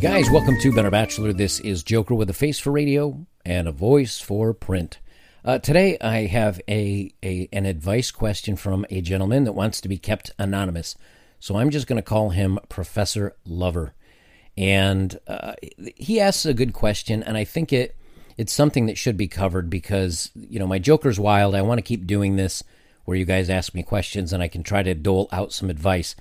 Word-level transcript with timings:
Guys, 0.00 0.28
welcome 0.28 0.58
to 0.58 0.72
Better 0.74 0.90
Bachelor. 0.90 1.32
This 1.32 1.60
is 1.60 1.84
Joker 1.84 2.16
with 2.16 2.28
a 2.30 2.32
face 2.32 2.58
for 2.58 2.72
radio 2.72 3.26
and 3.44 3.68
a 3.68 3.72
voice 3.72 4.18
for 4.18 4.52
print. 4.52 4.98
Uh, 5.44 5.60
today, 5.60 5.96
I 6.00 6.26
have 6.26 6.60
a, 6.68 7.14
a 7.22 7.48
an 7.52 7.66
advice 7.66 8.10
question 8.10 8.56
from 8.56 8.84
a 8.90 9.00
gentleman 9.02 9.44
that 9.44 9.52
wants 9.52 9.80
to 9.82 9.88
be 9.88 9.98
kept 9.98 10.32
anonymous. 10.36 10.96
So 11.38 11.56
I'm 11.56 11.70
just 11.70 11.86
going 11.86 11.94
to 11.94 12.02
call 12.02 12.30
him 12.30 12.58
Professor 12.68 13.36
Lover, 13.44 13.94
and 14.58 15.16
uh, 15.28 15.52
he 15.94 16.18
asks 16.18 16.44
a 16.44 16.54
good 16.54 16.72
question, 16.72 17.22
and 17.22 17.36
I 17.36 17.44
think 17.44 17.72
it 17.72 17.96
it's 18.36 18.52
something 18.52 18.86
that 18.86 18.98
should 18.98 19.16
be 19.16 19.28
covered 19.28 19.70
because 19.70 20.32
you 20.34 20.58
know 20.58 20.66
my 20.66 20.80
Joker's 20.80 21.20
wild. 21.20 21.54
I 21.54 21.62
want 21.62 21.78
to 21.78 21.82
keep 21.82 22.08
doing 22.08 22.34
this 22.34 22.64
where 23.04 23.16
you 23.16 23.24
guys 23.24 23.48
ask 23.48 23.74
me 23.74 23.82
questions 23.82 24.32
and 24.32 24.42
I 24.42 24.48
can 24.48 24.62
try 24.62 24.82
to 24.82 24.94
dole 24.94 25.28
out 25.32 25.52
some 25.52 25.70
advice 25.70 26.14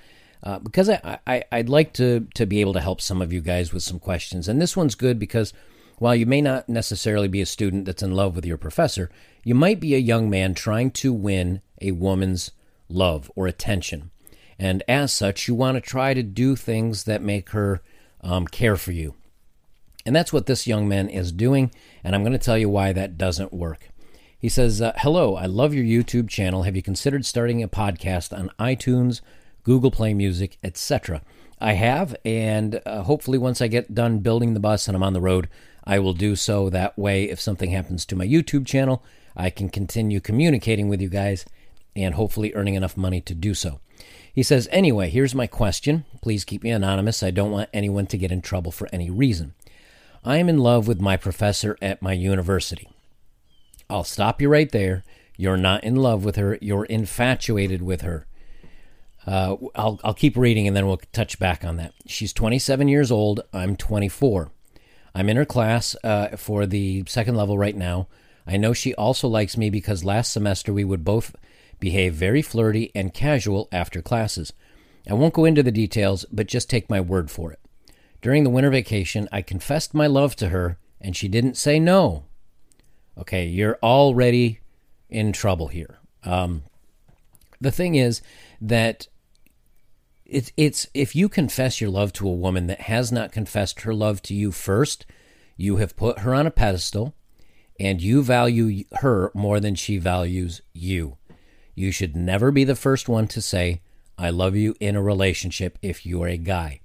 uh, 0.44 0.60
because 0.60 0.90
I, 0.90 1.20
I 1.28 1.44
I'd 1.52 1.70
like 1.70 1.94
to 1.94 2.28
to 2.36 2.46
be 2.46 2.62
able 2.62 2.74
to 2.74 2.82
help 2.82 3.02
some 3.02 3.22
of 3.22 3.34
you 3.34 3.42
guys 3.42 3.74
with 3.74 3.84
some 3.84 4.00
questions. 4.00 4.48
And 4.48 4.62
this 4.62 4.78
one's 4.78 4.96
good 4.96 5.20
because 5.20 5.54
while 5.98 6.16
you 6.16 6.26
may 6.26 6.42
not 6.42 6.70
necessarily 6.70 7.28
be 7.28 7.42
a 7.42 7.46
student 7.46 7.86
that's 7.86 8.04
in 8.04 8.12
love 8.12 8.36
with 8.36 8.46
your 8.46 8.58
professor, 8.58 9.12
you 9.44 9.54
might 9.54 9.80
be 9.80 9.96
a 9.96 10.00
young 10.00 10.30
man 10.30 10.54
trying 10.54 10.92
to 10.92 11.12
win 11.12 11.62
a 11.82 11.92
woman's 11.92 12.52
love 12.88 13.30
or 13.36 13.48
attention. 13.48 14.12
And 14.58 14.82
as 14.88 15.14
such, 15.14 15.48
you 15.48 15.56
want 15.56 15.76
to 15.76 15.82
try 15.82 16.14
to 16.14 16.24
do 16.24 16.56
things 16.56 17.04
that 17.04 17.22
make 17.22 17.50
her 17.52 17.82
um, 18.22 18.48
care 18.48 18.76
for 18.76 18.92
you. 18.92 19.16
And 20.06 20.16
that's 20.16 20.34
what 20.34 20.46
this 20.46 20.68
young 20.68 20.88
man 20.88 21.10
is 21.10 21.32
doing. 21.32 21.72
And 22.04 22.16
I'm 22.16 22.24
going 22.24 22.34
to 22.34 22.40
tell 22.40 22.58
you 22.58 22.70
why 22.70 22.94
that 22.94 23.18
doesn't 23.18 23.54
work. 23.54 23.90
He 24.38 24.50
says, 24.50 24.82
uh, 24.82 24.94
Hello, 24.98 25.36
I 25.36 25.46
love 25.46 25.74
your 25.74 25.84
YouTube 25.84 26.30
channel. 26.30 26.64
Have 26.64 26.76
you 26.76 26.82
considered 26.82 27.26
starting 27.26 27.62
a 27.62 27.68
podcast 27.68 28.38
on 28.38 28.52
iTunes 28.58 29.22
Google 29.64 29.92
Play 29.92 30.14
Music, 30.14 30.58
etc. 30.64 31.22
I 31.60 31.74
have, 31.74 32.16
and 32.24 32.82
uh, 32.86 33.04
hopefully, 33.04 33.38
once 33.38 33.62
I 33.62 33.68
get 33.68 33.94
done 33.94 34.20
building 34.20 34.54
the 34.54 34.60
bus 34.60 34.88
and 34.88 34.96
I'm 34.96 35.04
on 35.04 35.14
the 35.14 35.22
road, 35.22 35.50
I 35.84 36.00
will 36.00 36.14
do 36.14 36.36
so. 36.36 36.70
That 36.70 36.98
way, 36.98 37.26
if 37.30 37.40
something 37.40 37.72
happens 37.72 38.06
to 38.06 38.16
my 38.16 38.26
YouTube 38.26 38.66
channel, 38.66 39.04
I 39.36 39.50
can 39.50 39.70
continue 39.70 40.20
communicating 40.20 40.88
with 40.88 41.02
you 41.02 41.10
guys 41.10 41.46
and 41.96 42.16
hopefully 42.16 42.54
earning 42.56 42.76
enough 42.76 42.96
money 42.96 43.22
to 43.22 43.34
do 43.34 43.54
so. 43.54 43.80
He 44.34 44.44
says, 44.44 44.70
Anyway, 44.72 45.10
here's 45.10 45.36
my 45.36 45.48
question. 45.48 46.06
Please 46.22 46.46
keep 46.46 46.64
me 46.64 46.70
anonymous. 46.70 47.24
I 47.24 47.32
don't 47.32 47.52
want 47.52 47.70
anyone 47.74 48.08
to 48.08 48.18
get 48.18 48.32
in 48.32 48.42
trouble 48.42 48.72
for 48.72 48.88
any 48.94 49.10
reason. 49.10 49.54
I 50.24 50.38
am 50.38 50.50
in 50.50 50.58
love 50.58 50.88
with 50.88 51.02
my 51.02 51.18
professor 51.18 51.78
at 51.82 52.02
my 52.02 52.14
university. 52.14 52.90
I'll 53.90 54.04
stop 54.04 54.42
you 54.42 54.50
right 54.50 54.72
there. 54.72 55.04
You're 55.38 55.58
not 55.58 55.84
in 55.84 55.96
love 55.96 56.26
with 56.26 56.36
her, 56.36 56.58
you're 56.62 56.86
infatuated 56.86 57.82
with 57.82 58.02
her. 58.02 58.26
Uh, 59.26 59.56
I'll, 59.76 60.00
I'll 60.04 60.14
keep 60.14 60.38
reading 60.38 60.68
and 60.68 60.76
then 60.76 60.88
we'll 60.88 61.02
touch 61.12 61.40
back 61.40 61.64
on 61.64 61.78
that. 61.78 61.94
She's 62.06 62.34
27 62.34 62.88
years 62.88 63.12
old. 63.12 63.42
I'm 63.54 63.76
24. 63.76 64.52
I'm 65.14 65.30
in 65.30 65.38
her 65.38 65.46
class 65.46 65.96
uh, 66.04 66.38
for 66.38 66.66
the 66.66 67.04
second 67.08 67.36
level 67.36 67.58
right 67.58 67.76
now. 67.76 68.08
I 68.48 68.58
know 68.58 68.74
she 68.74 68.96
also 68.96 69.28
likes 69.28 69.58
me 69.58 69.70
because 69.70 70.04
last 70.04 70.32
semester 70.32 70.74
we 70.74 70.84
would 70.84 71.04
both 71.04 71.36
behave 71.80 72.14
very 72.14 72.42
flirty 72.42 72.92
and 72.96 73.14
casual 73.14 73.68
after 73.72 74.02
classes. 74.02 74.54
I 75.10 75.14
won't 75.14 75.34
go 75.34 75.46
into 75.46 75.64
the 75.64 75.72
details, 75.72 76.26
but 76.32 76.48
just 76.48 76.70
take 76.70 76.90
my 76.90 77.02
word 77.02 77.32
for 77.32 77.52
it. 77.52 77.60
During 78.22 78.44
the 78.44 78.50
winter 78.50 78.70
vacation, 78.70 79.30
I 79.32 79.42
confessed 79.42 79.94
my 79.94 80.08
love 80.08 80.36
to 80.38 80.50
her, 80.50 80.78
and 81.00 81.16
she 81.16 81.28
didn't 81.28 81.58
say 81.58 81.80
no. 81.80 82.26
Okay, 83.18 83.46
you're 83.46 83.80
already 83.82 84.60
in 85.10 85.32
trouble 85.32 85.68
here. 85.68 86.00
Um, 86.24 86.64
the 87.62 87.72
thing 87.72 87.96
is 87.96 88.22
that 88.62 89.08
it's 90.26 90.52
it's 90.58 90.88
if 90.94 91.16
you 91.16 91.28
confess 91.28 91.82
your 91.82 91.90
love 91.90 92.14
to 92.14 92.28
a 92.28 92.34
woman 92.34 92.68
that 92.68 92.82
has 92.82 93.12
not 93.12 93.32
confessed 93.32 93.82
her 93.82 93.94
love 93.94 94.22
to 94.24 94.34
you 94.34 94.52
first, 94.52 95.06
you 95.58 95.78
have 95.78 95.96
put 95.96 96.20
her 96.20 96.34
on 96.34 96.48
a 96.48 96.52
pedestal 96.52 97.16
and 97.80 98.02
you 98.02 98.22
value 98.22 98.84
her 99.00 99.32
more 99.34 99.60
than 99.60 99.76
she 99.76 99.98
values 99.98 100.62
you. 100.74 101.18
You 101.74 101.92
should 101.92 102.16
never 102.16 102.52
be 102.52 102.64
the 102.64 102.76
first 102.76 103.08
one 103.08 103.28
to 103.30 103.42
say 103.42 103.82
I 104.18 104.30
love 104.30 104.56
you 104.56 104.76
in 104.80 104.96
a 104.96 105.02
relationship 105.02 105.80
if 105.82 106.06
you 106.06 106.22
are 106.24 106.28
a 106.28 106.38
guy. 106.38 106.82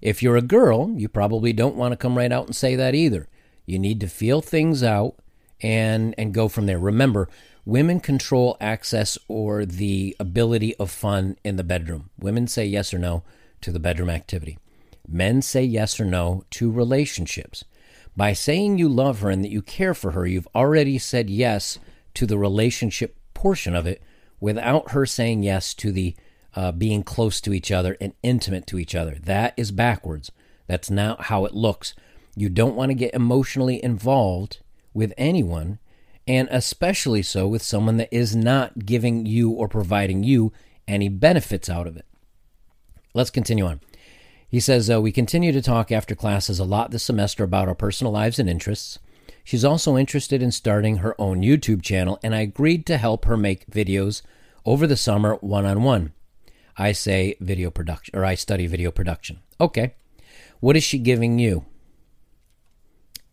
If 0.00 0.22
you're 0.22 0.36
a 0.36 0.42
girl, 0.42 0.90
you 0.96 1.08
probably 1.08 1.52
don't 1.52 1.76
want 1.76 1.92
to 1.92 1.96
come 1.96 2.18
right 2.18 2.32
out 2.32 2.46
and 2.46 2.56
say 2.56 2.74
that 2.74 2.94
either. 2.94 3.28
You 3.64 3.78
need 3.78 4.00
to 4.00 4.08
feel 4.08 4.40
things 4.40 4.82
out 4.82 5.14
and 5.60 6.14
and 6.18 6.34
go 6.34 6.48
from 6.48 6.66
there. 6.66 6.78
Remember, 6.78 7.28
Women 7.64 8.00
control 8.00 8.56
access 8.60 9.16
or 9.28 9.64
the 9.64 10.16
ability 10.18 10.74
of 10.76 10.90
fun 10.90 11.36
in 11.44 11.56
the 11.56 11.64
bedroom. 11.64 12.10
Women 12.18 12.48
say 12.48 12.66
yes 12.66 12.92
or 12.92 12.98
no 12.98 13.22
to 13.60 13.70
the 13.70 13.78
bedroom 13.78 14.10
activity. 14.10 14.58
Men 15.06 15.42
say 15.42 15.62
yes 15.62 16.00
or 16.00 16.04
no 16.04 16.44
to 16.50 16.70
relationships. 16.70 17.64
By 18.16 18.32
saying 18.32 18.78
you 18.78 18.88
love 18.88 19.20
her 19.20 19.30
and 19.30 19.44
that 19.44 19.50
you 19.50 19.62
care 19.62 19.94
for 19.94 20.10
her, 20.10 20.26
you've 20.26 20.48
already 20.54 20.98
said 20.98 21.30
yes 21.30 21.78
to 22.14 22.26
the 22.26 22.36
relationship 22.36 23.16
portion 23.32 23.76
of 23.76 23.86
it 23.86 24.02
without 24.40 24.90
her 24.90 25.06
saying 25.06 25.44
yes 25.44 25.72
to 25.74 25.92
the 25.92 26.16
uh, 26.54 26.72
being 26.72 27.02
close 27.02 27.40
to 27.40 27.54
each 27.54 27.70
other 27.70 27.96
and 28.00 28.12
intimate 28.22 28.66
to 28.66 28.78
each 28.78 28.94
other. 28.94 29.16
That 29.22 29.54
is 29.56 29.70
backwards. 29.70 30.32
That's 30.66 30.90
not 30.90 31.22
how 31.22 31.44
it 31.44 31.54
looks. 31.54 31.94
You 32.36 32.48
don't 32.48 32.76
want 32.76 32.90
to 32.90 32.94
get 32.94 33.14
emotionally 33.14 33.82
involved 33.82 34.58
with 34.92 35.14
anyone 35.16 35.78
and 36.26 36.48
especially 36.50 37.22
so 37.22 37.46
with 37.48 37.62
someone 37.62 37.96
that 37.96 38.12
is 38.12 38.36
not 38.36 38.86
giving 38.86 39.26
you 39.26 39.50
or 39.50 39.68
providing 39.68 40.22
you 40.22 40.52
any 40.86 41.08
benefits 41.08 41.68
out 41.68 41.86
of 41.86 41.96
it. 41.96 42.06
Let's 43.14 43.30
continue 43.30 43.66
on. 43.66 43.80
He 44.48 44.60
says, 44.60 44.90
uh, 44.90 45.00
We 45.00 45.12
continue 45.12 45.52
to 45.52 45.62
talk 45.62 45.90
after 45.90 46.14
classes 46.14 46.58
a 46.58 46.64
lot 46.64 46.90
this 46.90 47.02
semester 47.02 47.44
about 47.44 47.68
our 47.68 47.74
personal 47.74 48.12
lives 48.12 48.38
and 48.38 48.48
interests. 48.48 48.98
She's 49.44 49.64
also 49.64 49.96
interested 49.96 50.42
in 50.42 50.52
starting 50.52 50.98
her 50.98 51.20
own 51.20 51.42
YouTube 51.42 51.82
channel, 51.82 52.18
and 52.22 52.34
I 52.34 52.40
agreed 52.40 52.86
to 52.86 52.96
help 52.96 53.24
her 53.24 53.36
make 53.36 53.70
videos 53.70 54.22
over 54.64 54.86
the 54.86 54.96
summer 54.96 55.34
one 55.36 55.66
on 55.66 55.82
one. 55.82 56.12
I 56.76 56.92
say 56.92 57.36
video 57.40 57.70
production, 57.70 58.16
or 58.16 58.24
I 58.24 58.34
study 58.34 58.66
video 58.66 58.90
production. 58.90 59.40
Okay. 59.60 59.94
What 60.60 60.76
is 60.76 60.84
she 60.84 60.98
giving 60.98 61.38
you? 61.38 61.64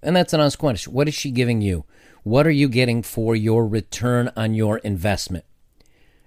And 0.01 0.15
that's 0.15 0.33
an 0.33 0.39
honest 0.39 0.57
question. 0.59 0.93
What 0.93 1.07
is 1.07 1.13
she 1.13 1.31
giving 1.31 1.61
you? 1.61 1.85
What 2.23 2.47
are 2.47 2.51
you 2.51 2.69
getting 2.69 3.01
for 3.01 3.35
your 3.35 3.67
return 3.67 4.31
on 4.35 4.53
your 4.53 4.77
investment? 4.79 5.45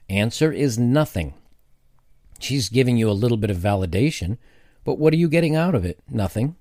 Answer 0.08 0.52
is 0.52 0.78
nothing. 0.78 1.34
She's 2.38 2.68
giving 2.68 2.96
you 2.96 3.08
a 3.08 3.12
little 3.12 3.36
bit 3.36 3.50
of 3.50 3.56
validation, 3.56 4.36
but 4.84 4.98
what 4.98 5.12
are 5.12 5.16
you 5.18 5.28
getting 5.28 5.54
out 5.54 5.74
of 5.74 5.84
it? 5.84 6.00
Nothing. 6.10 6.56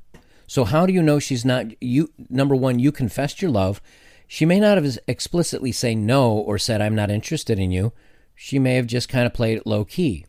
So 0.47 0.63
how 0.63 0.85
do 0.85 0.93
you 0.93 1.01
know 1.01 1.17
she's 1.17 1.43
not 1.43 1.65
you 1.81 2.11
number 2.29 2.55
1 2.55 2.77
you 2.79 2.91
confessed 2.91 3.41
your 3.41 3.51
love. 3.51 3.81
She 4.27 4.45
may 4.45 4.59
not 4.59 4.77
have 4.77 4.99
explicitly 5.07 5.71
say 5.71 5.95
no 5.95 6.31
or 6.31 6.57
said 6.57 6.81
I'm 6.81 6.95
not 6.95 7.09
interested 7.09 7.57
in 7.57 7.71
you. 7.71 7.93
She 8.35 8.59
may 8.59 8.75
have 8.75 8.87
just 8.87 9.09
kind 9.09 9.25
of 9.25 9.33
played 9.33 9.57
it 9.57 9.67
low 9.67 9.85
key. 9.85 10.25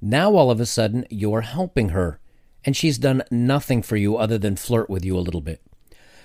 Now 0.00 0.34
all 0.34 0.50
of 0.50 0.60
a 0.60 0.66
sudden 0.66 1.06
you're 1.10 1.42
helping 1.42 1.90
her 1.90 2.18
and 2.64 2.76
she's 2.76 2.98
done 2.98 3.22
nothing 3.30 3.82
for 3.82 3.96
you 3.96 4.16
other 4.16 4.38
than 4.38 4.56
flirt 4.56 4.88
with 4.88 5.04
you 5.04 5.18
a 5.18 5.20
little 5.20 5.40
bit. 5.40 5.60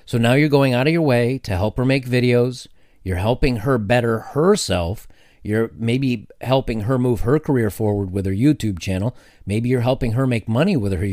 So 0.09 0.17
now 0.17 0.33
you're 0.33 0.49
going 0.49 0.73
out 0.73 0.87
of 0.87 0.93
your 0.93 1.03
way 1.03 1.37
to 1.37 1.55
help 1.55 1.77
her 1.77 1.85
make 1.85 2.07
videos. 2.07 2.65
You're 3.03 3.17
helping 3.17 3.57
her 3.57 3.77
better 3.77 4.17
herself. 4.17 5.07
You're 5.43 5.69
maybe 5.75 6.25
helping 6.41 6.81
her 6.81 6.97
move 6.97 7.19
her 7.19 7.37
career 7.37 7.69
forward 7.69 8.11
with 8.11 8.25
her 8.25 8.31
YouTube 8.31 8.79
channel. 8.79 9.15
Maybe 9.45 9.69
you're 9.69 9.81
helping 9.81 10.13
her 10.13 10.25
make 10.25 10.49
money 10.49 10.75
with 10.75 10.93
her 10.93 11.05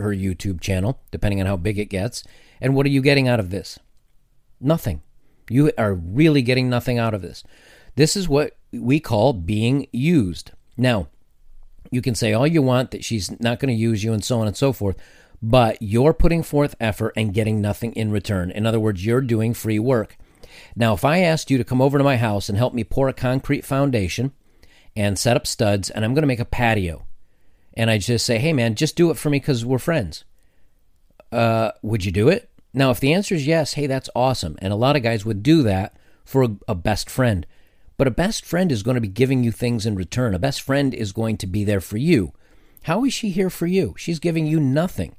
her 0.00 0.14
YouTube 0.14 0.60
channel, 0.60 1.00
depending 1.10 1.40
on 1.40 1.48
how 1.48 1.56
big 1.56 1.76
it 1.76 1.86
gets. 1.86 2.22
And 2.60 2.76
what 2.76 2.86
are 2.86 2.90
you 2.90 3.02
getting 3.02 3.26
out 3.26 3.40
of 3.40 3.50
this? 3.50 3.80
Nothing. 4.60 5.02
You 5.50 5.72
are 5.76 5.94
really 5.94 6.40
getting 6.40 6.70
nothing 6.70 7.00
out 7.00 7.14
of 7.14 7.22
this. 7.22 7.42
This 7.96 8.16
is 8.16 8.28
what 8.28 8.56
we 8.70 9.00
call 9.00 9.32
being 9.32 9.88
used. 9.90 10.52
Now, 10.76 11.08
you 11.90 12.00
can 12.00 12.14
say 12.14 12.32
all 12.32 12.46
you 12.46 12.62
want 12.62 12.92
that 12.92 13.04
she's 13.04 13.28
not 13.40 13.58
going 13.58 13.74
to 13.74 13.80
use 13.80 14.04
you 14.04 14.12
and 14.12 14.24
so 14.24 14.38
on 14.38 14.46
and 14.46 14.56
so 14.56 14.72
forth 14.72 14.96
but 15.48 15.80
you're 15.80 16.12
putting 16.12 16.42
forth 16.42 16.74
effort 16.80 17.12
and 17.16 17.32
getting 17.32 17.60
nothing 17.60 17.92
in 17.92 18.10
return. 18.10 18.50
In 18.50 18.66
other 18.66 18.80
words, 18.80 19.06
you're 19.06 19.20
doing 19.20 19.54
free 19.54 19.78
work. 19.78 20.18
Now, 20.74 20.92
if 20.92 21.04
I 21.04 21.20
asked 21.20 21.52
you 21.52 21.58
to 21.58 21.62
come 21.62 21.80
over 21.80 21.98
to 21.98 22.04
my 22.04 22.16
house 22.16 22.48
and 22.48 22.58
help 22.58 22.74
me 22.74 22.82
pour 22.82 23.08
a 23.08 23.12
concrete 23.12 23.64
foundation 23.64 24.32
and 24.96 25.16
set 25.16 25.36
up 25.36 25.46
studs, 25.46 25.88
and 25.88 26.04
I'm 26.04 26.14
going 26.14 26.24
to 26.24 26.26
make 26.26 26.40
a 26.40 26.44
patio, 26.44 27.06
and 27.74 27.88
I 27.88 27.98
just 27.98 28.26
say, 28.26 28.38
hey, 28.38 28.52
man, 28.52 28.74
just 28.74 28.96
do 28.96 29.08
it 29.10 29.16
for 29.16 29.30
me 29.30 29.38
because 29.38 29.64
we're 29.64 29.78
friends, 29.78 30.24
uh, 31.30 31.70
would 31.80 32.04
you 32.04 32.10
do 32.10 32.28
it? 32.28 32.50
Now, 32.74 32.90
if 32.90 32.98
the 32.98 33.12
answer 33.12 33.36
is 33.36 33.46
yes, 33.46 33.74
hey, 33.74 33.86
that's 33.86 34.10
awesome. 34.16 34.56
And 34.58 34.72
a 34.72 34.76
lot 34.76 34.96
of 34.96 35.04
guys 35.04 35.24
would 35.24 35.44
do 35.44 35.62
that 35.62 35.96
for 36.24 36.42
a, 36.42 36.56
a 36.66 36.74
best 36.74 37.08
friend. 37.08 37.46
But 37.96 38.08
a 38.08 38.10
best 38.10 38.44
friend 38.44 38.72
is 38.72 38.82
going 38.82 38.96
to 38.96 39.00
be 39.00 39.06
giving 39.06 39.44
you 39.44 39.52
things 39.52 39.86
in 39.86 39.94
return. 39.94 40.34
A 40.34 40.40
best 40.40 40.60
friend 40.60 40.92
is 40.92 41.12
going 41.12 41.36
to 41.36 41.46
be 41.46 41.62
there 41.62 41.80
for 41.80 41.98
you. 41.98 42.32
How 42.82 43.04
is 43.04 43.14
she 43.14 43.30
here 43.30 43.48
for 43.48 43.68
you? 43.68 43.94
She's 43.96 44.18
giving 44.18 44.46
you 44.46 44.58
nothing. 44.58 45.14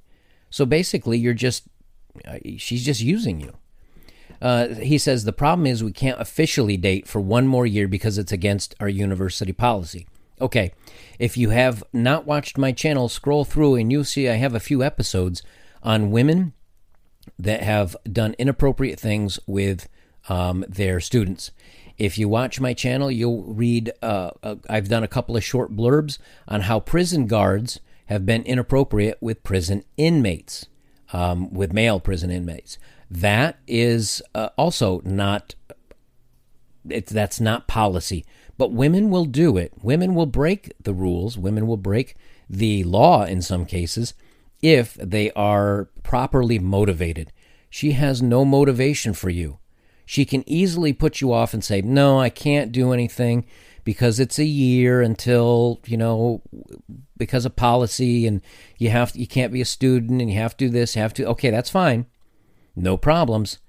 So 0.50 0.66
basically, 0.66 1.18
you're 1.18 1.34
just, 1.34 1.64
uh, 2.26 2.38
she's 2.58 2.86
just 2.86 3.02
using 3.02 3.40
you. 3.40 3.54
Uh, 4.42 4.68
he 4.76 4.98
says 4.98 5.24
the 5.24 5.34
problem 5.34 5.66
is 5.66 5.84
we 5.84 5.92
can't 5.92 6.22
officially 6.22 6.78
date 6.78 7.08
for 7.08 7.20
one 7.20 7.48
more 7.48 7.66
year 7.66 7.88
because 7.88 8.18
it's 8.18 8.32
against 8.32 8.76
our 8.80 8.90
university 8.90 9.54
policy. 9.54 10.08
Okay, 10.40 10.72
if 11.18 11.36
you 11.36 11.50
have 11.50 11.84
not 11.92 12.28
watched 12.28 12.58
my 12.58 12.72
channel, 12.72 13.10
scroll 13.10 13.44
through 13.44 13.76
and 13.76 13.92
you'll 13.92 14.04
see 14.04 14.30
I 14.30 14.36
have 14.36 14.54
a 14.54 14.60
few 14.60 14.84
episodes 14.84 15.42
on 15.82 16.12
women 16.12 16.54
that 17.40 17.64
have 17.64 17.96
done 18.12 18.36
inappropriate 18.38 19.00
things 19.00 19.40
with 19.48 19.88
um, 20.30 20.64
their 20.68 21.00
students. 21.00 21.52
If 21.98 22.20
you 22.20 22.30
watch 22.30 22.60
my 22.60 22.74
channel, 22.74 23.10
you'll 23.10 23.44
read, 23.46 23.92
uh, 24.04 24.32
uh, 24.44 24.56
I've 24.70 24.88
done 24.88 25.04
a 25.04 25.08
couple 25.08 25.36
of 25.36 25.44
short 25.44 25.76
blurbs 25.76 26.20
on 26.48 26.62
how 26.62 26.80
prison 26.80 27.26
guards 27.26 27.80
have 28.07 28.25
been 28.25 28.44
inappropriate 28.44 29.18
with 29.21 29.44
prison 29.44 29.83
inmates, 29.95 30.68
um, 31.13 31.54
with 31.54 31.74
male 31.74 32.00
prison 32.00 32.31
inmates. 32.31 32.77
That 33.09 33.59
is 33.68 34.21
uh, 34.36 34.50
also 34.57 35.01
not, 35.06 35.56
it's, 36.89 37.12
that's 37.12 37.39
not 37.39 37.68
policy. 37.68 38.25
But 38.57 38.71
women 38.71 39.09
will 39.09 39.25
do 39.25 39.56
it. 39.57 39.71
Women 39.81 40.15
will 40.15 40.25
break 40.25 40.74
the 40.81 40.94
rules. 40.94 41.38
Women 41.38 41.68
will 41.68 41.77
break 41.77 42.15
the 42.50 42.83
law 42.83 43.24
in 43.24 43.42
some 43.42 43.65
cases 43.65 44.13
if 44.62 44.95
they 44.95 45.31
are 45.31 45.89
properly 46.03 46.60
motivated. 46.60 47.31
She 47.69 47.92
has 47.92 48.21
no 48.21 48.44
motivation 48.44 49.13
for 49.13 49.30
you. 49.30 49.60
She 50.06 50.25
can 50.25 50.48
easily 50.48 50.94
put 50.94 51.21
you 51.21 51.33
off 51.33 51.53
and 51.53 51.63
say, 51.63 51.81
No, 51.81 52.19
I 52.19 52.30
can't 52.30 52.71
do 52.71 52.94
anything 52.94 53.45
because 53.88 54.19
it's 54.19 54.38
a 54.38 54.44
year 54.44 55.01
until, 55.01 55.80
you 55.86 55.95
know, 55.95 56.42
because 57.16 57.45
of 57.45 57.56
policy 57.56 58.28
and 58.28 58.42
you 58.78 58.89
have 58.89 59.16
you 59.16 59.25
can't 59.25 59.54
be 59.54 59.62
a 59.62 59.66
student 59.66 60.19
and 60.22 60.30
you 60.30 60.38
have 60.38 60.57
to 60.57 60.66
do 60.66 60.69
this, 60.69 60.94
you 60.94 61.01
have 61.01 61.13
to 61.13 61.24
okay, 61.28 61.50
that's 61.50 61.69
fine. 61.69 62.06
No 62.75 62.98
problems. 62.98 63.60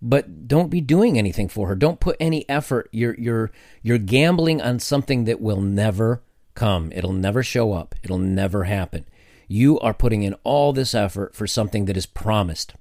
But 0.00 0.48
don't 0.48 0.70
be 0.70 0.80
doing 0.80 1.18
anything 1.18 1.50
for 1.50 1.68
her. 1.68 1.74
Don't 1.74 2.00
put 2.00 2.16
any 2.18 2.48
effort. 2.48 2.88
You're 2.90 3.16
you're 3.16 3.52
you're 3.82 3.98
gambling 3.98 4.62
on 4.62 4.78
something 4.78 5.24
that 5.24 5.42
will 5.42 5.60
never 5.60 6.22
come. 6.54 6.90
It'll 6.92 7.12
never 7.12 7.42
show 7.42 7.74
up. 7.74 7.94
It'll 8.02 8.16
never 8.16 8.64
happen. 8.64 9.04
You 9.46 9.78
are 9.80 9.92
putting 9.92 10.22
in 10.22 10.36
all 10.42 10.72
this 10.72 10.94
effort 10.94 11.34
for 11.34 11.46
something 11.46 11.84
that 11.84 11.98
is 11.98 12.06
promised. 12.06 12.72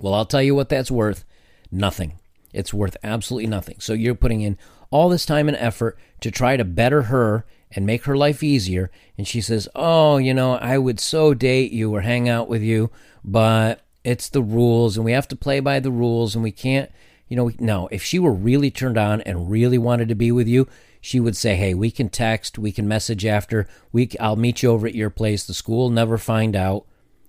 Well, 0.00 0.14
I'll 0.14 0.26
tell 0.26 0.42
you 0.42 0.56
what 0.56 0.70
that's 0.70 0.90
worth 0.90 1.24
nothing. 1.70 2.14
It's 2.52 2.74
worth 2.74 2.96
absolutely 3.04 3.46
nothing. 3.46 3.76
So 3.78 3.92
you're 3.92 4.16
putting 4.16 4.40
in 4.40 4.58
all 4.90 5.08
this 5.08 5.26
time 5.26 5.48
and 5.48 5.56
effort 5.56 5.98
to 6.20 6.30
try 6.30 6.56
to 6.56 6.64
better 6.64 7.02
her 7.02 7.44
and 7.72 7.86
make 7.86 8.04
her 8.04 8.16
life 8.16 8.42
easier. 8.42 8.90
And 9.16 9.26
she 9.26 9.40
says, 9.40 9.68
Oh, 9.74 10.16
you 10.18 10.34
know, 10.34 10.54
I 10.54 10.78
would 10.78 11.00
so 11.00 11.34
date 11.34 11.72
you 11.72 11.94
or 11.94 12.00
hang 12.00 12.28
out 12.28 12.48
with 12.48 12.62
you, 12.62 12.90
but 13.24 13.82
it's 14.04 14.28
the 14.28 14.42
rules 14.42 14.96
and 14.96 15.04
we 15.04 15.12
have 15.12 15.28
to 15.28 15.36
play 15.36 15.60
by 15.60 15.80
the 15.80 15.90
rules 15.90 16.34
and 16.34 16.42
we 16.42 16.52
can't, 16.52 16.90
you 17.28 17.36
know, 17.36 17.50
no. 17.58 17.88
If 17.92 18.02
she 18.02 18.18
were 18.18 18.32
really 18.32 18.70
turned 18.70 18.98
on 18.98 19.20
and 19.22 19.50
really 19.50 19.78
wanted 19.78 20.08
to 20.08 20.14
be 20.14 20.32
with 20.32 20.48
you, 20.48 20.66
she 21.00 21.20
would 21.20 21.36
say, 21.36 21.56
"Hey, 21.56 21.72
we 21.74 21.90
can 21.90 22.08
text, 22.08 22.58
we 22.58 22.72
can 22.72 22.86
message 22.86 23.24
after. 23.24 23.66
We 23.92 24.10
I'll 24.18 24.36
meet 24.36 24.62
you 24.62 24.70
over 24.70 24.86
at 24.86 24.94
your 24.94 25.10
place. 25.10 25.44
The 25.44 25.54
school 25.54 25.88
never 25.90 26.18
find 26.18 26.54
out." 26.54 26.86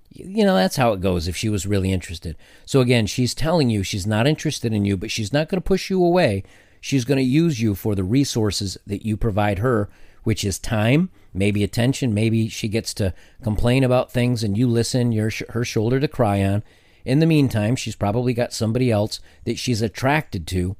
You 0.09 0.43
know, 0.43 0.55
that's 0.55 0.75
how 0.75 0.91
it 0.91 0.99
goes 0.99 1.27
if 1.27 1.37
she 1.37 1.47
was 1.47 1.65
really 1.65 1.93
interested. 1.93 2.35
So 2.65 2.81
again, 2.81 3.05
she's 3.05 3.33
telling 3.33 3.69
you 3.69 3.81
she's 3.81 4.05
not 4.05 4.27
interested 4.27 4.73
in 4.73 4.83
you, 4.83 4.97
but 4.97 5.09
she's 5.09 5.31
not 5.31 5.47
going 5.47 5.61
to 5.61 5.65
push 5.65 5.89
you 5.89 6.03
away. 6.03 6.43
She's 6.81 7.05
going 7.05 7.19
to 7.19 7.23
use 7.23 7.61
you 7.61 7.75
for 7.75 7.95
the 7.95 8.03
resources 8.03 8.77
that 8.87 9.05
you 9.05 9.15
provide 9.15 9.59
her, 9.59 9.89
which 10.23 10.43
is 10.43 10.59
time, 10.59 11.09
maybe 11.33 11.63
attention, 11.63 12.13
maybe 12.13 12.49
she 12.49 12.67
gets 12.67 12.93
to 12.95 13.13
complain 13.43 13.83
about 13.83 14.11
things 14.11 14.43
and 14.43 14.57
you 14.57 14.67
listen, 14.67 15.11
your 15.11 15.31
her 15.49 15.63
shoulder 15.63 15.99
to 15.99 16.07
cry 16.07 16.43
on. 16.43 16.63
In 17.05 17.19
the 17.19 17.25
meantime, 17.25 17.75
she's 17.75 17.95
probably 17.95 18.33
got 18.33 18.51
somebody 18.51 18.91
else 18.91 19.19
that 19.45 19.57
she's 19.57 19.81
attracted 19.81 20.45
to 20.47 20.75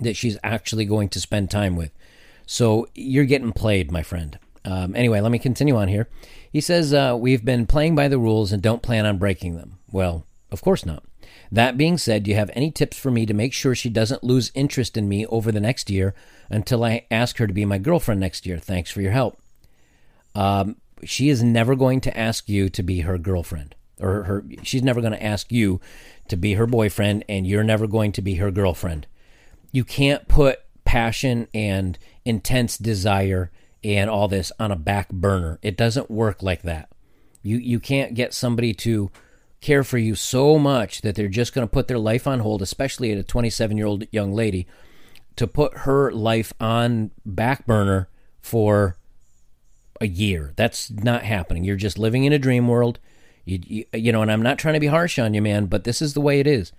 that 0.00 0.16
she's 0.16 0.38
actually 0.42 0.86
going 0.86 1.08
to 1.10 1.20
spend 1.20 1.50
time 1.50 1.76
with. 1.76 1.92
So 2.46 2.88
you're 2.94 3.24
getting 3.24 3.52
played, 3.52 3.92
my 3.92 4.02
friend. 4.02 4.38
Um, 4.64 4.94
anyway, 4.96 5.20
let 5.20 5.32
me 5.32 5.38
continue 5.38 5.76
on 5.76 5.88
here. 5.88 6.08
He 6.50 6.60
says, 6.60 6.92
uh, 6.92 7.16
We've 7.18 7.44
been 7.44 7.66
playing 7.66 7.94
by 7.94 8.08
the 8.08 8.18
rules 8.18 8.52
and 8.52 8.62
don't 8.62 8.82
plan 8.82 9.06
on 9.06 9.18
breaking 9.18 9.56
them. 9.56 9.78
Well, 9.90 10.26
of 10.50 10.62
course 10.62 10.84
not. 10.84 11.04
That 11.52 11.76
being 11.76 11.98
said, 11.98 12.22
do 12.22 12.30
you 12.30 12.36
have 12.36 12.50
any 12.54 12.70
tips 12.70 12.96
for 12.96 13.10
me 13.10 13.26
to 13.26 13.34
make 13.34 13.52
sure 13.52 13.74
she 13.74 13.90
doesn't 13.90 14.22
lose 14.22 14.52
interest 14.54 14.96
in 14.96 15.08
me 15.08 15.26
over 15.26 15.50
the 15.50 15.60
next 15.60 15.90
year 15.90 16.14
until 16.48 16.84
I 16.84 17.06
ask 17.10 17.38
her 17.38 17.46
to 17.46 17.52
be 17.52 17.64
my 17.64 17.78
girlfriend 17.78 18.20
next 18.20 18.46
year? 18.46 18.58
Thanks 18.58 18.90
for 18.90 19.00
your 19.00 19.12
help. 19.12 19.40
Um, 20.34 20.76
she 21.02 21.28
is 21.28 21.42
never 21.42 21.74
going 21.74 22.00
to 22.02 22.16
ask 22.16 22.48
you 22.48 22.68
to 22.68 22.82
be 22.82 23.00
her 23.00 23.18
girlfriend, 23.18 23.74
or 23.98 24.22
her. 24.24 24.44
She's 24.62 24.82
never 24.82 25.00
going 25.00 25.12
to 25.12 25.22
ask 25.22 25.50
you 25.50 25.80
to 26.28 26.36
be 26.36 26.54
her 26.54 26.66
boyfriend, 26.66 27.24
and 27.28 27.46
you're 27.46 27.64
never 27.64 27.86
going 27.86 28.12
to 28.12 28.22
be 28.22 28.34
her 28.36 28.50
girlfriend. 28.50 29.06
You 29.72 29.82
can't 29.82 30.28
put 30.28 30.60
passion 30.84 31.48
and 31.52 31.98
intense 32.24 32.76
desire 32.76 33.50
and 33.82 34.10
all 34.10 34.28
this 34.28 34.52
on 34.60 34.70
a 34.70 34.76
back 34.76 35.08
burner. 35.10 35.58
It 35.62 35.76
doesn't 35.76 36.10
work 36.10 36.42
like 36.42 36.62
that. 36.62 36.90
You 37.42 37.56
you 37.56 37.80
can't 37.80 38.14
get 38.14 38.34
somebody 38.34 38.74
to 38.74 39.10
care 39.60 39.84
for 39.84 39.98
you 39.98 40.14
so 40.14 40.58
much 40.58 41.02
that 41.02 41.14
they're 41.14 41.28
just 41.28 41.54
going 41.54 41.66
to 41.66 41.72
put 41.72 41.88
their 41.88 41.98
life 41.98 42.26
on 42.26 42.40
hold, 42.40 42.62
especially 42.62 43.12
at 43.12 43.18
a 43.18 43.22
27 43.22 43.76
year 43.76 43.86
old 43.86 44.06
young 44.10 44.32
lady, 44.32 44.66
to 45.36 45.46
put 45.46 45.78
her 45.78 46.10
life 46.12 46.52
on 46.60 47.10
back 47.24 47.66
burner 47.66 48.08
for 48.40 48.96
a 50.00 50.06
year. 50.06 50.52
That's 50.56 50.90
not 50.90 51.24
happening. 51.24 51.64
You're 51.64 51.76
just 51.76 51.98
living 51.98 52.24
in 52.24 52.32
a 52.32 52.38
dream 52.38 52.68
world. 52.68 52.98
You, 53.44 53.58
you, 53.62 53.84
you 53.92 54.12
know, 54.12 54.22
and 54.22 54.30
I'm 54.30 54.42
not 54.42 54.58
trying 54.58 54.74
to 54.74 54.80
be 54.80 54.86
harsh 54.86 55.18
on 55.18 55.34
you, 55.34 55.42
man, 55.42 55.66
but 55.66 55.84
this 55.84 56.00
is 56.00 56.14
the 56.14 56.20
way 56.20 56.40
it 56.40 56.46
is. 56.46 56.72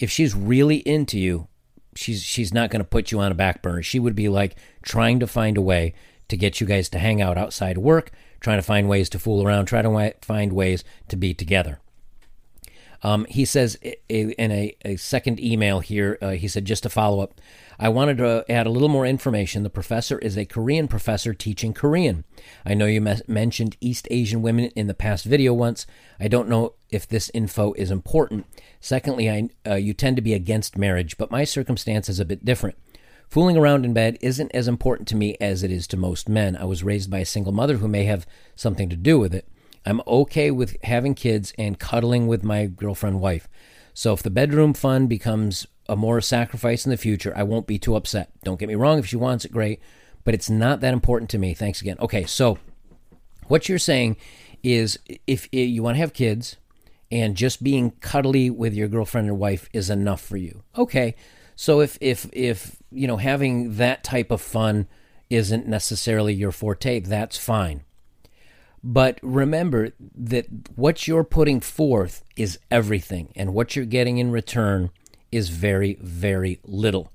If 0.00 0.10
she's 0.10 0.34
really 0.34 0.76
into 0.78 1.18
you, 1.18 1.48
she's 1.94 2.22
she's 2.22 2.54
not 2.54 2.70
going 2.70 2.82
to 2.82 2.88
put 2.88 3.10
you 3.10 3.18
on 3.18 3.32
a 3.32 3.36
back 3.36 3.62
burner. 3.62 3.82
She 3.82 3.98
would 3.98 4.14
be 4.14 4.28
like 4.28 4.56
trying 4.82 5.18
to 5.20 5.26
find 5.26 5.56
a 5.56 5.62
way 5.62 5.94
to 6.28 6.36
get 6.36 6.60
you 6.60 6.66
guys 6.66 6.88
to 6.90 6.98
hang 6.98 7.20
out 7.20 7.38
outside 7.38 7.78
work, 7.78 8.12
trying 8.40 8.58
to 8.58 8.62
find 8.62 8.88
ways 8.88 9.08
to 9.10 9.18
fool 9.18 9.44
around, 9.44 9.66
try 9.66 9.82
to 9.82 10.14
find 10.22 10.52
ways 10.52 10.84
to 11.08 11.16
be 11.16 11.34
together. 11.34 11.80
Um, 13.02 13.26
he 13.28 13.44
says 13.44 13.76
in 14.08 14.50
a, 14.50 14.76
a 14.84 14.96
second 14.96 15.40
email 15.40 15.80
here, 15.80 16.18
uh, 16.20 16.30
he 16.30 16.48
said, 16.48 16.64
just 16.64 16.82
to 16.82 16.88
follow 16.88 17.20
up, 17.20 17.40
I 17.78 17.88
wanted 17.88 18.18
to 18.18 18.44
add 18.48 18.66
a 18.66 18.70
little 18.70 18.88
more 18.88 19.06
information. 19.06 19.62
The 19.62 19.70
professor 19.70 20.18
is 20.18 20.36
a 20.36 20.44
Korean 20.44 20.88
professor 20.88 21.32
teaching 21.32 21.72
Korean. 21.72 22.24
I 22.66 22.74
know 22.74 22.86
you 22.86 23.00
mes- 23.00 23.22
mentioned 23.28 23.76
East 23.80 24.08
Asian 24.10 24.42
women 24.42 24.66
in 24.74 24.88
the 24.88 24.94
past 24.94 25.24
video 25.24 25.54
once. 25.54 25.86
I 26.18 26.26
don't 26.26 26.48
know 26.48 26.74
if 26.90 27.06
this 27.06 27.30
info 27.32 27.72
is 27.74 27.92
important. 27.92 28.46
Secondly, 28.80 29.30
I, 29.30 29.48
uh, 29.64 29.74
you 29.76 29.94
tend 29.94 30.16
to 30.16 30.22
be 30.22 30.34
against 30.34 30.76
marriage, 30.76 31.16
but 31.16 31.30
my 31.30 31.44
circumstance 31.44 32.08
is 32.08 32.18
a 32.18 32.24
bit 32.24 32.44
different. 32.44 32.76
Fooling 33.28 33.58
around 33.58 33.84
in 33.84 33.92
bed 33.92 34.16
isn't 34.22 34.50
as 34.54 34.66
important 34.66 35.06
to 35.08 35.16
me 35.16 35.36
as 35.40 35.62
it 35.62 35.70
is 35.70 35.86
to 35.88 35.96
most 35.96 36.28
men. 36.28 36.56
I 36.56 36.64
was 36.64 36.82
raised 36.82 37.10
by 37.10 37.18
a 37.18 37.26
single 37.26 37.52
mother 37.52 37.76
who 37.76 37.86
may 37.86 38.04
have 38.04 38.26
something 38.56 38.88
to 38.88 38.96
do 38.96 39.18
with 39.18 39.34
it. 39.34 39.46
I'm 39.88 40.02
okay 40.06 40.50
with 40.50 40.76
having 40.82 41.14
kids 41.14 41.52
and 41.58 41.78
cuddling 41.78 42.26
with 42.26 42.44
my 42.44 42.66
girlfriend 42.66 43.20
wife. 43.20 43.48
So 43.94 44.12
if 44.12 44.22
the 44.22 44.30
bedroom 44.30 44.74
fun 44.74 45.06
becomes 45.06 45.66
a 45.88 45.96
more 45.96 46.20
sacrifice 46.20 46.84
in 46.84 46.90
the 46.90 46.96
future, 46.96 47.32
I 47.34 47.42
won't 47.42 47.66
be 47.66 47.78
too 47.78 47.96
upset. 47.96 48.30
Don't 48.44 48.60
get 48.60 48.68
me 48.68 48.74
wrong, 48.74 48.98
if 48.98 49.06
she 49.06 49.16
wants 49.16 49.44
it, 49.44 49.52
great, 49.52 49.80
but 50.24 50.34
it's 50.34 50.50
not 50.50 50.80
that 50.80 50.92
important 50.92 51.30
to 51.30 51.38
me. 51.38 51.54
Thanks 51.54 51.80
again. 51.80 51.96
Okay, 52.00 52.24
so 52.24 52.58
what 53.46 53.68
you're 53.68 53.78
saying 53.78 54.16
is 54.62 54.98
if 55.26 55.48
you 55.52 55.82
want 55.82 55.96
to 55.96 56.00
have 56.00 56.12
kids 56.12 56.56
and 57.10 57.36
just 57.36 57.64
being 57.64 57.92
cuddly 57.92 58.50
with 58.50 58.74
your 58.74 58.88
girlfriend 58.88 59.28
or 59.30 59.34
wife 59.34 59.68
is 59.72 59.90
enough 59.90 60.20
for 60.20 60.36
you. 60.36 60.62
Okay. 60.76 61.14
So 61.56 61.80
if 61.80 61.98
if 62.00 62.28
if 62.32 62.76
you 62.92 63.06
know 63.06 63.16
having 63.16 63.76
that 63.76 64.04
type 64.04 64.30
of 64.30 64.40
fun 64.40 64.86
isn't 65.30 65.66
necessarily 65.66 66.34
your 66.34 66.52
forte, 66.52 67.00
that's 67.00 67.36
fine. 67.36 67.82
But 68.82 69.18
remember 69.22 69.90
that 70.14 70.46
what 70.76 71.08
you're 71.08 71.24
putting 71.24 71.60
forth 71.60 72.24
is 72.36 72.58
everything, 72.70 73.32
and 73.34 73.52
what 73.54 73.74
you're 73.74 73.84
getting 73.84 74.18
in 74.18 74.30
return 74.30 74.90
is 75.32 75.48
very, 75.48 75.98
very 76.00 76.60
little. 76.64 77.10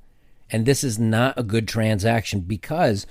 And 0.52 0.66
this 0.66 0.84
is 0.84 1.00
not 1.00 1.38
a 1.38 1.44
good 1.44 1.68
transaction 1.68 2.42
because 2.42 3.08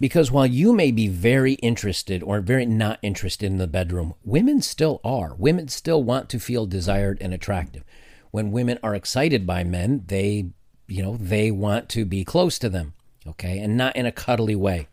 because 0.00 0.30
while 0.30 0.46
you 0.46 0.72
may 0.72 0.90
be 0.90 1.08
very 1.08 1.54
interested 1.54 2.22
or 2.22 2.40
very 2.40 2.66
not 2.66 2.98
interested 3.00 3.46
in 3.46 3.58
the 3.58 3.66
bedroom, 3.66 4.14
women 4.24 4.60
still 4.60 5.00
are. 5.04 5.34
Women 5.38 5.68
still 5.68 6.02
want 6.02 6.28
to 6.30 6.40
feel 6.40 6.66
desired 6.66 7.16
and 7.20 7.32
attractive. 7.32 7.84
When 8.30 8.50
women 8.50 8.78
are 8.82 8.94
excited 8.94 9.46
by 9.46 9.62
men, 9.62 10.04
they, 10.08 10.50
you 10.88 11.02
know, 11.02 11.16
they 11.16 11.50
want 11.50 11.88
to 11.90 12.04
be 12.04 12.24
close 12.24 12.58
to 12.58 12.68
them, 12.68 12.92
okay? 13.26 13.58
And 13.60 13.76
not 13.76 13.94
in 13.94 14.04
a 14.04 14.12
cuddly 14.12 14.56
way. 14.56 14.88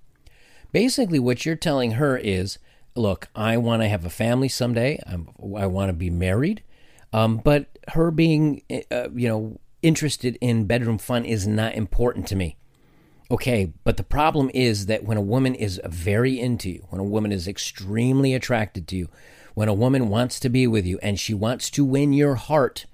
Basically, 0.72 1.20
what 1.20 1.46
you're 1.46 1.56
telling 1.56 1.92
her 1.92 2.18
is 2.18 2.58
look, 2.96 3.30
I 3.36 3.58
want 3.58 3.82
to 3.82 3.88
have 3.88 4.06
a 4.06 4.10
family 4.10 4.50
someday. 4.50 5.02
I'm, 5.06 5.30
i 5.56 5.66
want 5.66 5.90
to 5.90 5.94
be 5.94 6.10
married. 6.10 6.64
Um, 7.14 7.38
but 7.38 7.78
her 7.90 8.12
being, 8.12 8.62
uh, 8.92 9.10
you 9.14 9.28
know, 9.28 9.60
interested 9.82 10.38
in 10.42 10.66
bedroom 10.66 10.98
fun 10.98 11.26
is 11.26 11.48
not 11.48 11.74
important 11.74 12.28
to 12.28 12.36
me. 12.36 12.58
Okay, 13.30 13.72
but 13.84 13.98
the 13.98 14.04
problem 14.04 14.52
is 14.54 14.88
that 14.88 15.06
when 15.06 15.18
a 15.18 15.22
woman 15.22 15.56
is 15.56 15.80
very 15.86 16.40
into 16.40 16.70
you, 16.70 16.86
when 16.90 17.00
a 17.00 17.06
woman 17.06 17.32
is 17.32 17.48
extremely 17.48 18.34
attracted 18.34 18.88
to 18.90 18.98
you, 18.98 19.10
when 19.54 19.70
a 19.70 19.74
woman 19.74 20.10
wants 20.10 20.40
to 20.42 20.50
be 20.50 20.68
with 20.68 20.86
you 20.86 21.00
and 21.02 21.20
she 21.20 21.34
wants 21.34 21.70
to 21.72 21.86
win 21.86 22.14
your 22.14 22.36
heart, 22.36 22.86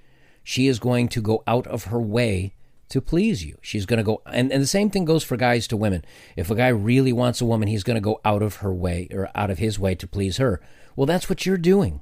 she 0.43 0.67
is 0.67 0.79
going 0.79 1.07
to 1.09 1.21
go 1.21 1.43
out 1.47 1.65
of 1.67 1.85
her 1.85 1.99
way 1.99 2.53
to 2.89 3.01
please 3.01 3.43
you. 3.43 3.57
She's 3.61 3.85
going 3.85 3.97
to 3.97 4.03
go, 4.03 4.21
and, 4.25 4.51
and 4.51 4.61
the 4.61 4.67
same 4.67 4.89
thing 4.89 5.05
goes 5.05 5.23
for 5.23 5.37
guys 5.37 5.67
to 5.67 5.77
women. 5.77 6.05
If 6.35 6.49
a 6.49 6.55
guy 6.55 6.69
really 6.69 7.13
wants 7.13 7.41
a 7.41 7.45
woman, 7.45 7.67
he's 7.67 7.83
going 7.83 7.95
to 7.95 8.01
go 8.01 8.19
out 8.23 8.41
of 8.41 8.57
her 8.57 8.73
way 8.73 9.07
or 9.11 9.29
out 9.35 9.49
of 9.49 9.57
his 9.57 9.77
way 9.77 9.95
to 9.95 10.07
please 10.07 10.37
her. 10.37 10.61
Well, 10.95 11.05
that's 11.05 11.29
what 11.29 11.45
you're 11.45 11.57
doing. 11.57 12.01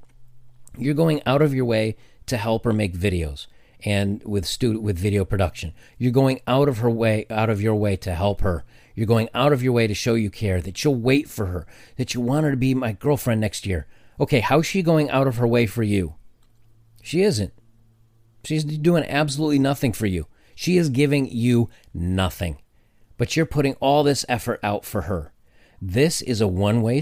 You're 0.78 0.94
going 0.94 1.22
out 1.26 1.42
of 1.42 1.54
your 1.54 1.66
way 1.66 1.96
to 2.28 2.38
help 2.38 2.66
her 2.66 2.74
make 2.74 2.94
videos 2.94 3.48
and 3.84 4.24
with 4.24 4.46
stu- 4.46 4.80
with 4.80 4.98
video 4.98 5.26
production. 5.26 5.74
You're 5.98 6.12
going 6.12 6.42
out 6.48 6.68
of 6.68 6.80
her 6.80 6.90
way, 6.90 7.26
out 7.30 7.50
of 7.50 7.62
your 7.62 7.76
way 7.76 7.96
to 7.98 8.14
help 8.14 8.42
her. 8.42 8.64
You're 8.96 9.06
going 9.06 9.30
out 9.34 9.54
of 9.54 9.62
your 9.62 9.74
way 9.74 9.88
to 9.88 9.94
show 9.94 10.14
you 10.14 10.30
care, 10.30 10.62
that 10.62 10.84
you'll 10.84 10.96
wait 10.96 11.30
for 11.30 11.48
her, 11.48 11.68
that 11.98 12.14
you 12.14 12.22
want 12.22 12.46
her 12.46 12.52
to 12.52 12.58
be 12.58 12.74
my 12.74 12.94
girlfriend 12.94 13.42
next 13.42 13.66
year. 13.66 13.88
Okay, 14.20 14.40
how's 14.40 14.66
she 14.66 14.82
going 14.82 15.10
out 15.10 15.28
of 15.28 15.38
her 15.38 15.48
way 15.48 15.66
for 15.66 15.84
you? 15.84 16.16
She 17.04 17.22
isn't. 17.22 17.54
She's 18.46 18.64
doing 18.64 19.04
absolutely 19.04 19.60
nothing 19.60 19.92
for 19.92 20.06
you. 20.06 20.28
She 20.56 20.78
is 20.78 20.90
giving 20.90 21.30
you 21.30 21.70
nothing. 21.94 22.58
But 23.18 23.36
you're 23.36 23.46
putting 23.46 23.76
all 23.76 24.04
this 24.04 24.26
effort 24.28 24.60
out 24.64 24.86
for 24.86 25.04
her. 25.04 25.34
This 25.82 26.22
is 26.22 26.42
a 26.42 26.48
one 26.48 26.82
way 26.82 27.02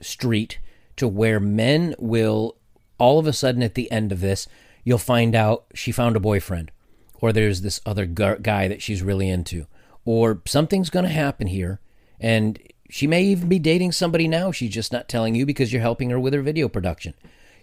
street 0.00 0.58
to 0.96 1.06
where 1.06 1.38
men 1.38 1.94
will, 1.98 2.56
all 2.98 3.18
of 3.18 3.26
a 3.26 3.32
sudden 3.32 3.62
at 3.62 3.74
the 3.74 3.90
end 3.92 4.10
of 4.10 4.20
this, 4.20 4.48
you'll 4.82 4.98
find 4.98 5.34
out 5.34 5.66
she 5.74 5.92
found 5.92 6.16
a 6.16 6.20
boyfriend, 6.20 6.70
or 7.14 7.32
there's 7.32 7.60
this 7.60 7.80
other 7.86 8.06
guy 8.06 8.68
that 8.68 8.82
she's 8.82 9.02
really 9.02 9.28
into, 9.28 9.66
or 10.04 10.42
something's 10.46 10.90
going 10.90 11.04
to 11.04 11.10
happen 11.10 11.46
here. 11.46 11.80
And 12.20 12.58
she 12.90 13.06
may 13.06 13.24
even 13.24 13.48
be 13.48 13.58
dating 13.58 13.92
somebody 13.92 14.28
now. 14.28 14.52
She's 14.52 14.72
just 14.72 14.92
not 14.92 15.08
telling 15.08 15.34
you 15.34 15.46
because 15.46 15.72
you're 15.72 15.82
helping 15.82 16.10
her 16.10 16.20
with 16.20 16.34
her 16.34 16.42
video 16.42 16.68
production. 16.68 17.14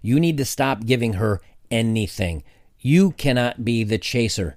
You 0.01 0.19
need 0.19 0.37
to 0.37 0.45
stop 0.45 0.85
giving 0.85 1.13
her 1.13 1.41
anything. 1.69 2.43
You 2.79 3.11
cannot 3.11 3.63
be 3.63 3.83
the 3.83 3.97
chaser. 3.97 4.55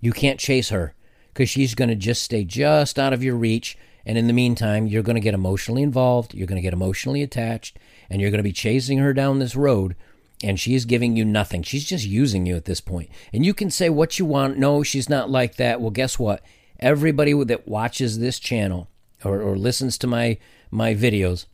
You 0.00 0.12
can't 0.12 0.40
chase 0.40 0.68
her 0.70 0.94
because 1.32 1.50
she's 1.50 1.74
going 1.74 1.88
to 1.88 1.94
just 1.94 2.22
stay 2.22 2.44
just 2.44 2.98
out 2.98 3.12
of 3.12 3.22
your 3.22 3.36
reach. 3.36 3.76
And 4.04 4.16
in 4.16 4.26
the 4.26 4.32
meantime, 4.32 4.86
you're 4.86 5.02
going 5.02 5.16
to 5.16 5.20
get 5.20 5.34
emotionally 5.34 5.82
involved, 5.82 6.32
you're 6.32 6.46
going 6.46 6.56
to 6.56 6.62
get 6.62 6.72
emotionally 6.72 7.22
attached, 7.22 7.78
and 8.08 8.20
you're 8.20 8.30
going 8.30 8.38
to 8.38 8.44
be 8.44 8.52
chasing 8.52 8.98
her 8.98 9.12
down 9.12 9.38
this 9.38 9.56
road. 9.56 9.96
And 10.42 10.60
she's 10.60 10.84
giving 10.84 11.16
you 11.16 11.24
nothing. 11.24 11.62
She's 11.62 11.84
just 11.84 12.06
using 12.06 12.46
you 12.46 12.56
at 12.56 12.66
this 12.66 12.80
point. 12.80 13.10
And 13.32 13.44
you 13.44 13.54
can 13.54 13.70
say 13.70 13.88
what 13.88 14.18
you 14.18 14.26
want. 14.26 14.58
No, 14.58 14.82
she's 14.82 15.08
not 15.08 15.30
like 15.30 15.56
that. 15.56 15.80
Well, 15.80 15.90
guess 15.90 16.18
what? 16.18 16.42
Everybody 16.78 17.32
that 17.44 17.66
watches 17.66 18.18
this 18.18 18.38
channel 18.38 18.88
or, 19.24 19.40
or 19.40 19.56
listens 19.56 19.98
to 19.98 20.06
my 20.06 20.38
my 20.70 20.94
videos, 20.94 21.46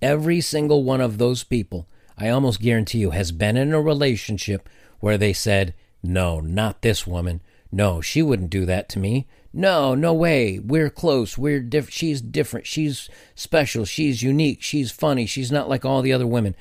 every 0.00 0.40
single 0.40 0.82
one 0.82 1.00
of 1.00 1.18
those 1.18 1.44
people, 1.44 1.86
I 2.16 2.28
almost 2.28 2.60
guarantee 2.60 2.98
you, 2.98 3.10
has 3.10 3.32
been 3.32 3.56
in 3.56 3.72
a 3.72 3.80
relationship 3.80 4.68
where 5.00 5.18
they 5.18 5.32
said, 5.32 5.74
"No, 6.02 6.40
not 6.40 6.82
this 6.82 7.06
woman. 7.06 7.42
No, 7.72 8.00
she 8.00 8.22
wouldn't 8.22 8.50
do 8.50 8.66
that 8.66 8.88
to 8.90 8.98
me. 8.98 9.26
No, 9.52 9.94
no 9.94 10.12
way. 10.12 10.58
We're 10.58 10.90
close. 10.90 11.36
We're 11.36 11.60
different. 11.60 11.94
She's 11.94 12.20
different. 12.20 12.66
She's 12.66 13.08
special. 13.34 13.84
She's 13.84 14.22
unique. 14.22 14.62
She's 14.62 14.90
funny. 14.90 15.26
She's 15.26 15.52
not 15.52 15.68
like 15.68 15.84
all 15.84 16.02
the 16.02 16.12
other 16.12 16.26
women. 16.26 16.54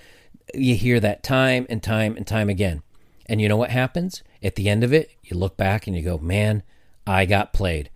You 0.54 0.76
hear 0.76 1.00
that 1.00 1.24
time 1.24 1.68
and 1.70 1.84
time 1.84 2.16
and 2.18 2.26
time 2.26 2.50
again. 2.50 2.82
And 3.28 3.40
you 3.40 3.48
know 3.48 3.58
what 3.58 3.70
happens? 3.70 4.24
At 4.42 4.56
the 4.56 4.70
end 4.70 4.84
of 4.84 4.92
it, 4.92 5.12
you 5.24 5.38
look 5.38 5.56
back 5.56 5.86
and 5.86 5.96
you 5.96 6.02
go, 6.02 6.18
man, 6.18 6.64
I 7.06 7.26
got 7.26 7.54
played. 7.54 7.92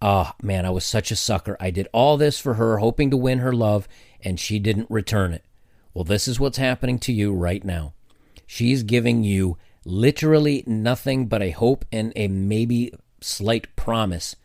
Oh, 0.00 0.32
man, 0.42 0.64
I 0.66 0.70
was 0.70 0.84
such 0.84 1.10
a 1.10 1.16
sucker. 1.16 1.56
I 1.58 1.70
did 1.70 1.88
all 1.92 2.16
this 2.16 2.38
for 2.38 2.54
her, 2.54 2.78
hoping 2.78 3.10
to 3.10 3.16
win 3.16 3.38
her 3.38 3.52
love, 3.52 3.88
and 4.20 4.38
she 4.38 4.58
didn't 4.58 4.90
return 4.90 5.32
it. 5.32 5.44
Well, 5.94 6.04
this 6.04 6.28
is 6.28 6.38
what's 6.38 6.58
happening 6.58 6.98
to 7.00 7.12
you 7.12 7.32
right 7.32 7.64
now. 7.64 7.94
She's 8.46 8.82
giving 8.82 9.24
you 9.24 9.56
literally 9.86 10.64
nothing 10.66 11.28
but 11.28 11.40
a 11.40 11.50
hope 11.50 11.84
and 11.92 12.12
a 12.16 12.28
maybe 12.28 12.92
slight 13.20 13.74
promise, 13.76 14.36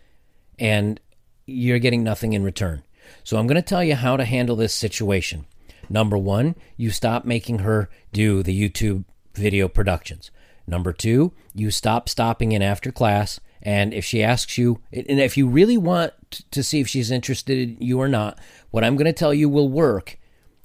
and 0.59 0.99
you're 1.45 1.79
getting 1.79 2.03
nothing 2.03 2.33
in 2.33 2.43
return. 2.43 2.83
So 3.23 3.37
I'm 3.37 3.47
going 3.47 3.55
to 3.55 3.61
tell 3.61 3.83
you 3.83 3.95
how 3.95 4.15
to 4.15 4.23
handle 4.23 4.55
this 4.55 4.73
situation. 4.73 5.45
Number 5.89 6.17
one, 6.17 6.55
you 6.77 6.91
stop 6.91 7.25
making 7.25 7.59
her 7.59 7.89
do 8.13 8.43
the 8.43 8.69
YouTube 8.69 9.03
video 9.33 9.67
productions. 9.67 10.31
Number 10.67 10.93
two, 10.93 11.33
you 11.53 11.71
stop 11.71 12.07
stopping 12.07 12.51
in 12.51 12.61
after 12.61 12.91
class. 12.91 13.39
And 13.63 13.93
if 13.93 14.05
she 14.05 14.23
asks 14.23 14.57
you, 14.57 14.81
and 14.93 15.19
if 15.19 15.37
you 15.37 15.47
really 15.47 15.77
want 15.77 16.13
to 16.51 16.63
see 16.63 16.79
if 16.79 16.87
she's 16.87 17.11
interested 17.11 17.57
in 17.57 17.77
you 17.79 17.99
or 17.99 18.07
not, 18.07 18.39
what 18.69 18.83
I'm 18.83 18.95
going 18.95 19.05
to 19.05 19.13
tell 19.13 19.33
you 19.33 19.49
will 19.49 19.69
work 19.69 20.17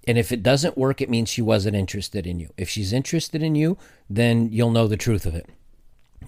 and 0.06 0.16
if 0.16 0.30
it 0.30 0.42
doesn't 0.42 0.78
work, 0.78 1.00
it 1.00 1.10
means 1.10 1.28
she 1.28 1.42
wasn't 1.42 1.76
interested 1.76 2.26
in 2.26 2.38
you. 2.38 2.50
If 2.56 2.68
she's 2.68 2.92
interested 2.92 3.42
in 3.42 3.54
you, 3.54 3.76
then 4.08 4.52
you'll 4.52 4.70
know 4.70 4.86
the 4.86 4.96
truth 4.96 5.26
of 5.26 5.34
it. 5.34 5.48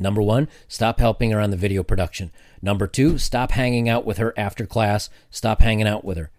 Number 0.00 0.20
one, 0.20 0.48
stop 0.66 1.00
helping 1.00 1.30
her 1.30 1.40
on 1.40 1.50
the 1.50 1.56
video 1.56 1.82
production. 1.82 2.30
Number 2.60 2.86
two, 2.86 3.18
stop 3.18 3.52
hanging 3.52 3.88
out 3.88 4.04
with 4.04 4.18
her 4.18 4.34
after 4.36 4.66
class. 4.66 5.10
Stop 5.30 5.60
hanging 5.60 5.86
out 5.86 6.04
with 6.04 6.18
her. 6.18 6.30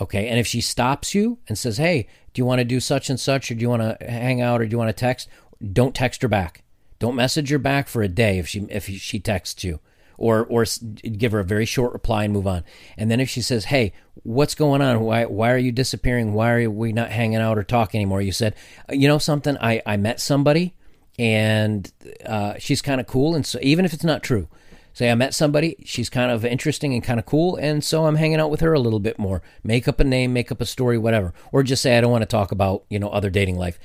Okay. 0.00 0.28
And 0.28 0.38
if 0.38 0.46
she 0.46 0.60
stops 0.60 1.14
you 1.14 1.38
and 1.48 1.56
says, 1.56 1.76
Hey, 1.76 2.06
do 2.32 2.40
you 2.40 2.46
want 2.46 2.60
to 2.60 2.64
do 2.64 2.80
such 2.80 3.10
and 3.10 3.18
such, 3.18 3.50
or 3.50 3.54
do 3.54 3.60
you 3.60 3.68
want 3.68 3.82
to 3.82 4.06
hang 4.06 4.40
out, 4.40 4.60
or 4.60 4.66
do 4.66 4.70
you 4.70 4.78
want 4.78 4.88
to 4.88 5.00
text? 5.00 5.28
Don't 5.72 5.94
text 5.94 6.22
her 6.22 6.28
back. 6.28 6.62
Don't 6.98 7.16
message 7.16 7.50
her 7.50 7.58
back 7.58 7.88
for 7.88 8.02
a 8.02 8.08
day 8.08 8.38
if 8.38 8.46
she 8.48 8.60
if 8.68 8.86
she 8.86 9.18
texts 9.18 9.64
you 9.64 9.80
or 10.20 10.44
or 10.44 10.64
give 11.02 11.32
her 11.32 11.40
a 11.40 11.44
very 11.44 11.64
short 11.64 11.92
reply 11.92 12.24
and 12.24 12.32
move 12.32 12.46
on. 12.46 12.62
And 12.96 13.10
then 13.10 13.18
if 13.18 13.28
she 13.28 13.40
says, 13.40 13.64
"Hey, 13.64 13.92
what's 14.22 14.54
going 14.54 14.82
on? 14.82 15.00
Why 15.00 15.24
why 15.24 15.50
are 15.50 15.58
you 15.58 15.72
disappearing? 15.72 16.34
Why 16.34 16.52
are 16.52 16.70
we 16.70 16.92
not 16.92 17.10
hanging 17.10 17.38
out 17.38 17.58
or 17.58 17.64
talking 17.64 17.98
anymore?" 17.98 18.22
You 18.22 18.30
said, 18.30 18.54
"You 18.90 19.08
know 19.08 19.18
something? 19.18 19.56
I 19.60 19.82
I 19.84 19.96
met 19.96 20.20
somebody 20.20 20.74
and 21.18 21.90
uh, 22.24 22.54
she's 22.58 22.82
kind 22.82 23.00
of 23.00 23.06
cool, 23.06 23.34
and 23.34 23.44
so 23.44 23.58
even 23.62 23.84
if 23.84 23.92
it's 23.92 24.04
not 24.04 24.22
true." 24.22 24.46
Say 24.92 25.08
I 25.08 25.14
met 25.14 25.34
somebody, 25.34 25.76
she's 25.84 26.10
kind 26.10 26.32
of 26.32 26.44
interesting 26.44 26.92
and 26.94 27.02
kind 27.02 27.20
of 27.20 27.24
cool, 27.24 27.54
and 27.54 27.82
so 27.82 28.06
I'm 28.06 28.16
hanging 28.16 28.40
out 28.40 28.50
with 28.50 28.60
her 28.60 28.72
a 28.72 28.80
little 28.80 28.98
bit 28.98 29.20
more. 29.20 29.40
Make 29.62 29.86
up 29.86 30.00
a 30.00 30.04
name, 30.04 30.32
make 30.32 30.50
up 30.50 30.60
a 30.60 30.66
story, 30.66 30.98
whatever. 30.98 31.32
Or 31.52 31.62
just 31.62 31.80
say 31.80 31.96
I 31.96 32.00
don't 32.00 32.10
want 32.10 32.22
to 32.22 32.26
talk 32.26 32.50
about, 32.50 32.86
you 32.90 32.98
know, 32.98 33.08
other 33.08 33.30
dating 33.30 33.56
life. 33.56 33.78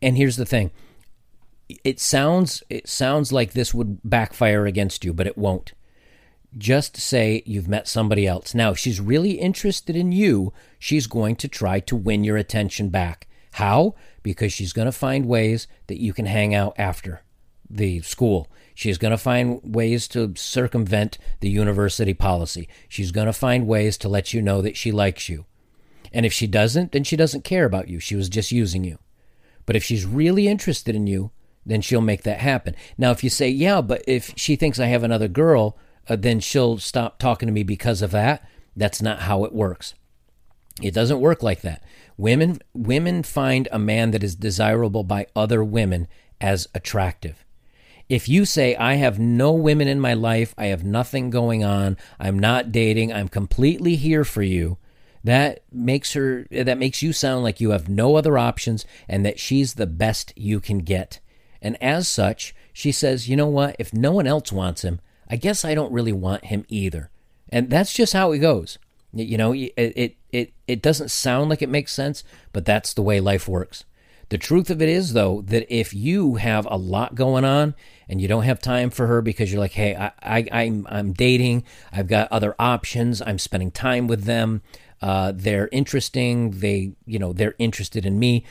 And 0.00 0.16
here's 0.16 0.36
the 0.36 0.46
thing 0.46 0.70
it 1.68 2.00
sounds 2.00 2.62
it 2.68 2.88
sounds 2.88 3.32
like 3.32 3.52
this 3.52 3.72
would 3.72 3.98
backfire 4.04 4.66
against 4.66 5.04
you, 5.04 5.12
but 5.12 5.26
it 5.26 5.38
won't. 5.38 5.72
Just 6.56 6.96
say 6.96 7.42
you've 7.46 7.68
met 7.68 7.88
somebody 7.88 8.26
else. 8.26 8.54
Now, 8.54 8.70
if 8.70 8.78
she's 8.78 9.00
really 9.00 9.32
interested 9.32 9.96
in 9.96 10.12
you, 10.12 10.52
she's 10.78 11.06
going 11.06 11.36
to 11.36 11.48
try 11.48 11.80
to 11.80 11.96
win 11.96 12.22
your 12.22 12.36
attention 12.36 12.90
back. 12.90 13.26
How? 13.54 13.94
Because 14.22 14.52
she's 14.52 14.72
going 14.72 14.86
to 14.86 14.92
find 14.92 15.26
ways 15.26 15.66
that 15.88 16.00
you 16.00 16.12
can 16.12 16.26
hang 16.26 16.54
out 16.54 16.74
after 16.78 17.22
the 17.68 18.00
school. 18.02 18.48
She's 18.74 18.98
going 18.98 19.10
to 19.12 19.18
find 19.18 19.60
ways 19.62 20.06
to 20.08 20.34
circumvent 20.36 21.18
the 21.40 21.50
university 21.50 22.14
policy. 22.14 22.68
She's 22.88 23.12
going 23.12 23.26
to 23.26 23.32
find 23.32 23.66
ways 23.66 23.96
to 23.98 24.08
let 24.08 24.32
you 24.32 24.42
know 24.42 24.62
that 24.62 24.76
she 24.76 24.92
likes 24.92 25.28
you. 25.28 25.46
And 26.12 26.26
if 26.26 26.32
she 26.32 26.46
doesn't, 26.46 26.92
then 26.92 27.04
she 27.04 27.16
doesn't 27.16 27.44
care 27.44 27.64
about 27.64 27.88
you. 27.88 27.98
She 28.00 28.16
was 28.16 28.28
just 28.28 28.52
using 28.52 28.84
you. 28.84 28.98
But 29.66 29.76
if 29.76 29.84
she's 29.84 30.04
really 30.04 30.46
interested 30.46 30.94
in 30.94 31.06
you, 31.06 31.30
then 31.66 31.80
she'll 31.80 32.00
make 32.00 32.22
that 32.22 32.40
happen. 32.40 32.74
Now, 32.98 33.10
if 33.10 33.24
you 33.24 33.30
say, 33.30 33.48
yeah, 33.48 33.80
but 33.80 34.02
if 34.06 34.32
she 34.36 34.56
thinks 34.56 34.78
I 34.78 34.86
have 34.86 35.02
another 35.02 35.28
girl, 35.28 35.78
uh, 36.08 36.16
then 36.16 36.40
she'll 36.40 36.78
stop 36.78 37.18
talking 37.18 37.46
to 37.46 37.52
me 37.52 37.62
because 37.62 38.02
of 38.02 38.10
that. 38.10 38.46
That's 38.76 39.00
not 39.00 39.20
how 39.20 39.44
it 39.44 39.52
works. 39.52 39.94
It 40.82 40.94
doesn't 40.94 41.20
work 41.20 41.42
like 41.42 41.60
that. 41.62 41.82
Women 42.16 42.58
women 42.72 43.22
find 43.22 43.68
a 43.70 43.78
man 43.78 44.10
that 44.10 44.24
is 44.24 44.34
desirable 44.34 45.04
by 45.04 45.26
other 45.34 45.62
women 45.62 46.08
as 46.40 46.68
attractive. 46.74 47.44
If 48.08 48.28
you 48.28 48.44
say 48.44 48.76
I 48.76 48.94
have 48.94 49.18
no 49.18 49.52
women 49.52 49.88
in 49.88 50.00
my 50.00 50.14
life, 50.14 50.54
I 50.58 50.66
have 50.66 50.84
nothing 50.84 51.30
going 51.30 51.64
on, 51.64 51.96
I'm 52.18 52.38
not 52.38 52.70
dating, 52.72 53.12
I'm 53.12 53.28
completely 53.28 53.96
here 53.96 54.24
for 54.24 54.42
you, 54.42 54.76
that 55.22 55.64
makes 55.72 56.12
her 56.12 56.46
that 56.50 56.78
makes 56.78 57.02
you 57.02 57.12
sound 57.12 57.44
like 57.44 57.60
you 57.60 57.70
have 57.70 57.88
no 57.88 58.16
other 58.16 58.36
options 58.36 58.84
and 59.08 59.24
that 59.24 59.40
she's 59.40 59.74
the 59.74 59.86
best 59.86 60.32
you 60.36 60.60
can 60.60 60.80
get. 60.80 61.20
And 61.64 61.82
as 61.82 62.06
such, 62.06 62.54
she 62.74 62.92
says, 62.92 63.28
you 63.28 63.36
know 63.36 63.48
what? 63.48 63.74
If 63.78 63.94
no 63.94 64.12
one 64.12 64.26
else 64.26 64.52
wants 64.52 64.82
him, 64.82 65.00
I 65.28 65.36
guess 65.36 65.64
I 65.64 65.74
don't 65.74 65.92
really 65.92 66.12
want 66.12 66.44
him 66.44 66.66
either. 66.68 67.10
And 67.48 67.70
that's 67.70 67.94
just 67.94 68.12
how 68.12 68.32
it 68.32 68.38
goes. 68.38 68.78
You 69.14 69.38
know, 69.38 69.54
it, 69.54 69.72
it, 69.76 70.16
it, 70.30 70.52
it 70.68 70.82
doesn't 70.82 71.10
sound 71.10 71.48
like 71.48 71.62
it 71.62 71.68
makes 71.70 71.94
sense, 71.94 72.22
but 72.52 72.66
that's 72.66 72.92
the 72.92 73.02
way 73.02 73.18
life 73.18 73.48
works. 73.48 73.84
The 74.28 74.38
truth 74.38 74.68
of 74.68 74.82
it 74.82 74.88
is, 74.88 75.12
though, 75.12 75.40
that 75.42 75.72
if 75.74 75.94
you 75.94 76.34
have 76.34 76.66
a 76.70 76.76
lot 76.76 77.14
going 77.14 77.44
on 77.44 77.74
and 78.08 78.20
you 78.20 78.28
don't 78.28 78.42
have 78.42 78.60
time 78.60 78.90
for 78.90 79.06
her 79.06 79.22
because 79.22 79.50
you're 79.50 79.60
like, 79.60 79.72
hey, 79.72 79.94
I, 79.94 80.12
I, 80.22 80.46
I'm, 80.50 80.86
I'm 80.90 81.12
dating, 81.12 81.64
I've 81.92 82.08
got 82.08 82.30
other 82.30 82.54
options, 82.58 83.22
I'm 83.22 83.38
spending 83.38 83.70
time 83.70 84.06
with 84.06 84.24
them, 84.24 84.60
uh, 85.00 85.32
they're 85.34 85.68
interesting, 85.72 86.50
they, 86.58 86.92
you 87.06 87.18
know, 87.18 87.32
they're 87.32 87.54
interested 87.58 88.04
in 88.04 88.18
me 88.18 88.44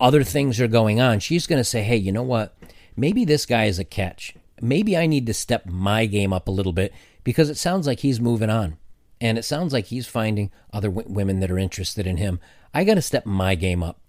other 0.00 0.24
things 0.24 0.60
are 0.60 0.68
going 0.68 1.00
on, 1.00 1.20
she's 1.20 1.46
going 1.46 1.60
to 1.60 1.64
say, 1.64 1.82
hey, 1.82 1.96
you 1.96 2.12
know 2.12 2.22
what? 2.22 2.56
Maybe 2.96 3.24
this 3.24 3.46
guy 3.46 3.64
is 3.64 3.78
a 3.78 3.84
catch. 3.84 4.34
Maybe 4.60 4.96
I 4.96 5.06
need 5.06 5.26
to 5.26 5.34
step 5.34 5.66
my 5.66 6.06
game 6.06 6.32
up 6.32 6.48
a 6.48 6.52
little 6.52 6.72
bit 6.72 6.92
because 7.24 7.50
it 7.50 7.56
sounds 7.56 7.86
like 7.86 8.00
he's 8.00 8.20
moving 8.20 8.50
on. 8.50 8.76
And 9.20 9.36
it 9.36 9.44
sounds 9.44 9.72
like 9.72 9.86
he's 9.86 10.06
finding 10.06 10.50
other 10.72 10.88
w- 10.88 11.08
women 11.08 11.40
that 11.40 11.50
are 11.50 11.58
interested 11.58 12.06
in 12.06 12.16
him. 12.16 12.40
I 12.72 12.84
got 12.84 12.94
to 12.94 13.02
step 13.02 13.26
my 13.26 13.54
game 13.54 13.82
up. 13.82 14.00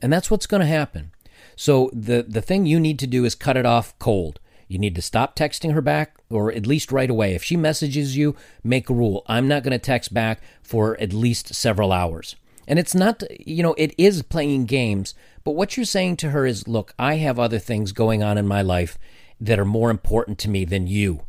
And 0.00 0.12
that's 0.12 0.30
what's 0.30 0.46
going 0.46 0.60
to 0.60 0.66
happen. 0.66 1.12
So 1.56 1.90
the 1.92 2.24
the 2.26 2.42
thing 2.42 2.66
you 2.66 2.80
need 2.80 2.98
to 3.00 3.06
do 3.06 3.24
is 3.24 3.34
cut 3.34 3.56
it 3.56 3.66
off 3.66 3.98
cold. 3.98 4.40
You 4.66 4.78
need 4.78 4.94
to 4.94 5.02
stop 5.02 5.36
texting 5.36 5.72
her 5.72 5.82
back, 5.82 6.16
or 6.30 6.50
at 6.50 6.66
least 6.66 6.90
right 6.90 7.10
away. 7.10 7.34
If 7.34 7.44
she 7.44 7.56
messages 7.56 8.16
you, 8.16 8.34
make 8.62 8.88
a 8.88 8.94
rule. 8.94 9.22
I'm 9.26 9.46
not 9.46 9.62
going 9.62 9.72
to 9.72 9.78
text 9.78 10.14
back 10.14 10.40
for 10.62 10.98
at 11.00 11.12
least 11.12 11.54
several 11.54 11.92
hours. 11.92 12.34
And 12.66 12.78
it's 12.78 12.94
not, 12.94 13.22
you 13.46 13.62
know, 13.62 13.74
it 13.76 13.94
is 13.98 14.22
playing 14.22 14.66
games, 14.66 15.14
but 15.44 15.52
what 15.52 15.76
you're 15.76 15.84
saying 15.84 16.16
to 16.18 16.30
her 16.30 16.46
is, 16.46 16.68
look, 16.68 16.94
I 16.98 17.16
have 17.16 17.38
other 17.38 17.58
things 17.58 17.92
going 17.92 18.22
on 18.22 18.38
in 18.38 18.46
my 18.46 18.62
life 18.62 18.98
that 19.40 19.58
are 19.58 19.64
more 19.64 19.90
important 19.90 20.38
to 20.40 20.50
me 20.50 20.64
than 20.64 20.86
you. 20.86 21.24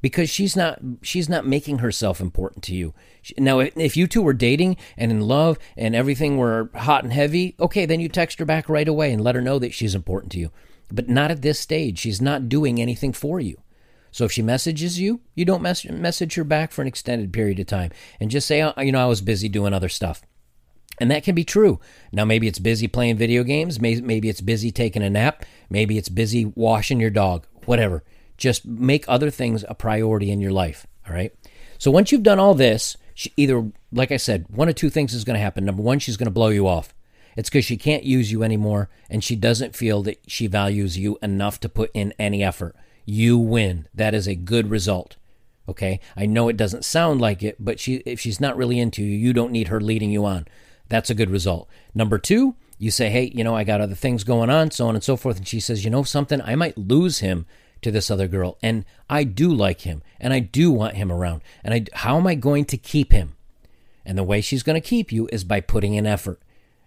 Because 0.00 0.28
she's 0.28 0.54
not 0.54 0.80
she's 1.00 1.30
not 1.30 1.46
making 1.46 1.78
herself 1.78 2.20
important 2.20 2.62
to 2.64 2.74
you. 2.74 2.92
Now 3.38 3.60
if 3.60 3.96
you 3.96 4.06
two 4.06 4.20
were 4.20 4.34
dating 4.34 4.76
and 4.98 5.10
in 5.10 5.22
love 5.22 5.58
and 5.78 5.96
everything 5.96 6.36
were 6.36 6.68
hot 6.74 7.04
and 7.04 7.12
heavy, 7.12 7.54
okay, 7.58 7.86
then 7.86 8.00
you 8.00 8.10
text 8.10 8.38
her 8.38 8.44
back 8.44 8.68
right 8.68 8.86
away 8.86 9.14
and 9.14 9.24
let 9.24 9.34
her 9.34 9.40
know 9.40 9.58
that 9.58 9.72
she's 9.72 9.94
important 9.94 10.30
to 10.32 10.38
you. 10.38 10.50
But 10.92 11.08
not 11.08 11.30
at 11.30 11.40
this 11.40 11.58
stage. 11.58 12.00
She's 12.00 12.20
not 12.20 12.50
doing 12.50 12.82
anything 12.82 13.14
for 13.14 13.40
you. 13.40 13.62
So 14.10 14.26
if 14.26 14.32
she 14.32 14.42
messages 14.42 15.00
you, 15.00 15.22
you 15.34 15.46
don't 15.46 15.62
mess- 15.62 15.86
message 15.86 16.34
her 16.34 16.44
back 16.44 16.70
for 16.70 16.82
an 16.82 16.88
extended 16.88 17.32
period 17.32 17.58
of 17.58 17.66
time 17.66 17.90
and 18.20 18.30
just 18.30 18.46
say, 18.46 18.62
oh, 18.62 18.74
you 18.80 18.92
know, 18.92 19.02
I 19.02 19.06
was 19.08 19.22
busy 19.22 19.48
doing 19.48 19.72
other 19.72 19.88
stuff. 19.88 20.22
And 20.98 21.10
that 21.10 21.24
can 21.24 21.34
be 21.34 21.44
true. 21.44 21.80
Now, 22.12 22.24
maybe 22.24 22.46
it's 22.46 22.58
busy 22.58 22.86
playing 22.86 23.16
video 23.16 23.42
games. 23.42 23.80
Maybe 23.80 24.28
it's 24.28 24.40
busy 24.40 24.70
taking 24.70 25.02
a 25.02 25.10
nap. 25.10 25.44
Maybe 25.68 25.98
it's 25.98 26.08
busy 26.08 26.46
washing 26.54 27.00
your 27.00 27.10
dog, 27.10 27.46
whatever. 27.64 28.04
Just 28.36 28.64
make 28.66 29.04
other 29.08 29.30
things 29.30 29.64
a 29.68 29.74
priority 29.74 30.30
in 30.30 30.40
your 30.40 30.52
life. 30.52 30.86
All 31.08 31.14
right. 31.14 31.32
So 31.78 31.90
once 31.90 32.12
you've 32.12 32.22
done 32.22 32.38
all 32.38 32.54
this, 32.54 32.96
she, 33.14 33.32
either, 33.36 33.70
like 33.92 34.12
I 34.12 34.16
said, 34.16 34.46
one 34.48 34.68
of 34.68 34.74
two 34.74 34.90
things 34.90 35.14
is 35.14 35.24
going 35.24 35.34
to 35.34 35.42
happen. 35.42 35.64
Number 35.64 35.82
one, 35.82 35.98
she's 35.98 36.16
going 36.16 36.26
to 36.26 36.32
blow 36.32 36.48
you 36.48 36.66
off. 36.66 36.94
It's 37.36 37.50
because 37.50 37.64
she 37.64 37.76
can't 37.76 38.04
use 38.04 38.30
you 38.30 38.42
anymore 38.42 38.88
and 39.10 39.22
she 39.22 39.36
doesn't 39.36 39.74
feel 39.74 40.02
that 40.04 40.20
she 40.26 40.46
values 40.46 40.96
you 40.96 41.18
enough 41.22 41.58
to 41.60 41.68
put 41.68 41.90
in 41.92 42.14
any 42.18 42.42
effort. 42.44 42.76
You 43.04 43.38
win. 43.38 43.88
That 43.94 44.14
is 44.14 44.26
a 44.26 44.34
good 44.34 44.70
result. 44.70 45.16
Okay. 45.68 46.00
I 46.16 46.26
know 46.26 46.48
it 46.48 46.56
doesn't 46.56 46.84
sound 46.84 47.20
like 47.20 47.42
it, 47.42 47.56
but 47.58 47.80
she, 47.80 47.96
if 48.06 48.20
she's 48.20 48.40
not 48.40 48.56
really 48.56 48.78
into 48.78 49.02
you, 49.02 49.16
you 49.16 49.32
don't 49.32 49.52
need 49.52 49.68
her 49.68 49.80
leading 49.80 50.10
you 50.10 50.24
on. 50.24 50.46
That's 50.88 51.10
a 51.10 51.14
good 51.14 51.30
result. 51.30 51.68
Number 51.94 52.18
two, 52.18 52.56
you 52.78 52.90
say, 52.90 53.08
hey, 53.08 53.30
you 53.34 53.44
know, 53.44 53.56
I 53.56 53.64
got 53.64 53.80
other 53.80 53.94
things 53.94 54.24
going 54.24 54.50
on, 54.50 54.70
so 54.70 54.86
on 54.86 54.94
and 54.94 55.04
so 55.04 55.16
forth. 55.16 55.36
And 55.36 55.48
she 55.48 55.60
says, 55.60 55.84
you 55.84 55.90
know 55.90 56.02
something, 56.02 56.40
I 56.42 56.54
might 56.54 56.76
lose 56.76 57.20
him 57.20 57.46
to 57.82 57.90
this 57.90 58.10
other 58.10 58.28
girl. 58.28 58.58
And 58.62 58.84
I 59.08 59.24
do 59.24 59.52
like 59.52 59.82
him 59.82 60.02
and 60.18 60.32
I 60.32 60.40
do 60.40 60.70
want 60.70 60.96
him 60.96 61.12
around. 61.12 61.42
And 61.62 61.74
I, 61.74 61.84
how 61.92 62.16
am 62.16 62.26
I 62.26 62.34
going 62.34 62.64
to 62.66 62.76
keep 62.76 63.12
him? 63.12 63.36
And 64.04 64.18
the 64.18 64.24
way 64.24 64.40
she's 64.40 64.62
going 64.62 64.80
to 64.80 64.86
keep 64.86 65.12
you 65.12 65.28
is 65.32 65.44
by 65.44 65.60
putting 65.60 65.94
in 65.94 66.06
effort. 66.06 66.40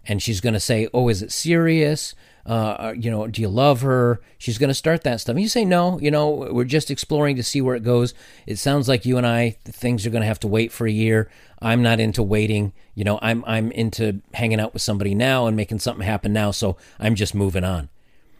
And 0.06 0.22
she's 0.22 0.40
going 0.40 0.54
to 0.54 0.60
say, 0.60 0.88
oh, 0.94 1.08
is 1.08 1.22
it 1.22 1.32
serious? 1.32 2.14
Uh, 2.46 2.76
uh, 2.78 2.94
you 2.98 3.10
know, 3.10 3.26
do 3.26 3.42
you 3.42 3.48
love 3.48 3.82
her? 3.82 4.22
She's 4.38 4.56
going 4.56 4.68
to 4.68 4.74
start 4.74 5.02
that 5.02 5.20
stuff. 5.20 5.34
And 5.34 5.42
you 5.42 5.50
say, 5.50 5.66
no, 5.66 6.00
you 6.00 6.10
know, 6.10 6.30
we're 6.50 6.64
just 6.64 6.90
exploring 6.90 7.36
to 7.36 7.42
see 7.42 7.60
where 7.60 7.76
it 7.76 7.82
goes. 7.82 8.14
It 8.46 8.56
sounds 8.56 8.88
like 8.88 9.04
you 9.04 9.18
and 9.18 9.26
I, 9.26 9.58
things 9.64 10.06
are 10.06 10.10
going 10.10 10.22
to 10.22 10.28
have 10.28 10.40
to 10.40 10.48
wait 10.48 10.72
for 10.72 10.86
a 10.86 10.90
year. 10.90 11.30
I'm 11.60 11.82
not 11.82 12.00
into 12.00 12.22
waiting. 12.22 12.72
You 12.94 13.04
know, 13.04 13.18
I'm, 13.20 13.44
I'm 13.46 13.70
into 13.72 14.22
hanging 14.32 14.60
out 14.60 14.72
with 14.72 14.80
somebody 14.80 15.14
now 15.14 15.46
and 15.46 15.58
making 15.58 15.80
something 15.80 16.06
happen 16.06 16.32
now. 16.32 16.50
So 16.50 16.78
I'm 16.98 17.14
just 17.14 17.34
moving 17.34 17.64
on. 17.64 17.90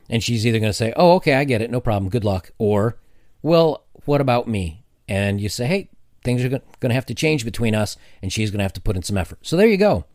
And 0.09 0.25
she's 0.25 0.47
either 0.47 0.59
going 0.59 0.71
to 0.71 0.75
say, 0.75 0.95
oh, 0.97 1.17
okay, 1.17 1.35
I 1.35 1.45
get 1.45 1.61
it. 1.61 1.71
No 1.71 1.81
problem. 1.81 2.09
Good 2.09 2.25
luck. 2.25 2.53
Or, 2.57 2.97
well, 3.43 3.85
what 4.07 4.23
about 4.23 4.49
me? 4.49 4.85
And 5.07 5.39
you 5.39 5.51
say, 5.51 5.67
hey, 5.67 5.91
things 6.25 6.43
are 6.43 6.49
going 6.49 6.63
to 6.81 6.95
have 6.95 7.07
to 7.07 7.15
change 7.15 7.45
between 7.45 7.75
us. 7.75 7.99
And 8.23 8.33
she's 8.33 8.51
going 8.51 8.61
to 8.61 8.65
have 8.65 8.73
to 8.73 8.81
put 8.81 8.97
in 8.97 9.03
some 9.03 9.19
effort. 9.19 9.41
So 9.43 9.55
there 9.59 9.69
you 9.69 9.77
go. 9.77 10.07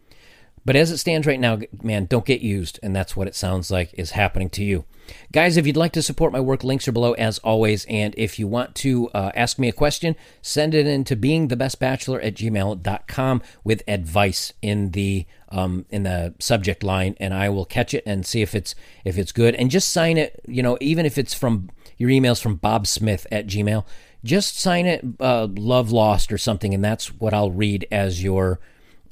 But 0.65 0.75
as 0.75 0.91
it 0.91 0.97
stands 0.97 1.27
right 1.27 1.39
now, 1.39 1.59
man, 1.81 2.05
don't 2.05 2.25
get 2.25 2.41
used. 2.41 2.79
And 2.81 2.95
that's 2.95 3.15
what 3.15 3.27
it 3.27 3.35
sounds 3.35 3.69
like 3.69 3.93
is 3.93 4.11
happening 4.11 4.49
to 4.51 4.63
you. 4.63 4.85
Guys, 5.31 5.57
if 5.57 5.67
you'd 5.67 5.77
like 5.77 5.91
to 5.93 6.01
support 6.01 6.31
my 6.31 6.39
work, 6.39 6.63
links 6.63 6.87
are 6.87 6.93
below 6.93 7.13
as 7.13 7.39
always. 7.39 7.85
And 7.85 8.13
if 8.17 8.39
you 8.39 8.47
want 8.47 8.73
to 8.75 9.09
uh, 9.09 9.31
ask 9.35 9.59
me 9.59 9.67
a 9.67 9.73
question, 9.73 10.15
send 10.41 10.73
it 10.73 10.87
in 10.87 11.03
to 11.05 11.15
beingthebestbachelor 11.15 12.23
at 12.23 12.35
gmail.com 12.35 13.41
with 13.63 13.83
advice 13.87 14.53
in 14.61 14.91
the 14.91 15.25
um, 15.49 15.85
in 15.91 16.01
the 16.01 16.33
subject 16.39 16.81
line, 16.81 17.15
and 17.19 17.31
I 17.31 17.47
will 17.49 17.65
catch 17.65 17.93
it 17.93 18.01
and 18.07 18.25
see 18.25 18.41
if 18.41 18.55
it's 18.55 18.73
if 19.05 19.19
it's 19.19 19.31
good. 19.31 19.53
And 19.55 19.69
just 19.69 19.89
sign 19.89 20.17
it, 20.17 20.41
you 20.47 20.63
know, 20.63 20.77
even 20.81 21.05
if 21.05 21.17
it's 21.17 21.35
from 21.35 21.69
your 21.97 22.09
emails 22.09 22.41
from 22.41 22.55
Bob 22.55 22.87
Smith 22.87 23.27
at 23.31 23.45
Gmail, 23.45 23.85
just 24.23 24.59
sign 24.59 24.87
it 24.87 25.05
uh, 25.19 25.47
love 25.51 25.91
lost 25.91 26.31
or 26.31 26.39
something, 26.39 26.73
and 26.73 26.83
that's 26.83 27.13
what 27.19 27.33
I'll 27.33 27.51
read 27.51 27.85
as 27.91 28.23
your 28.23 28.59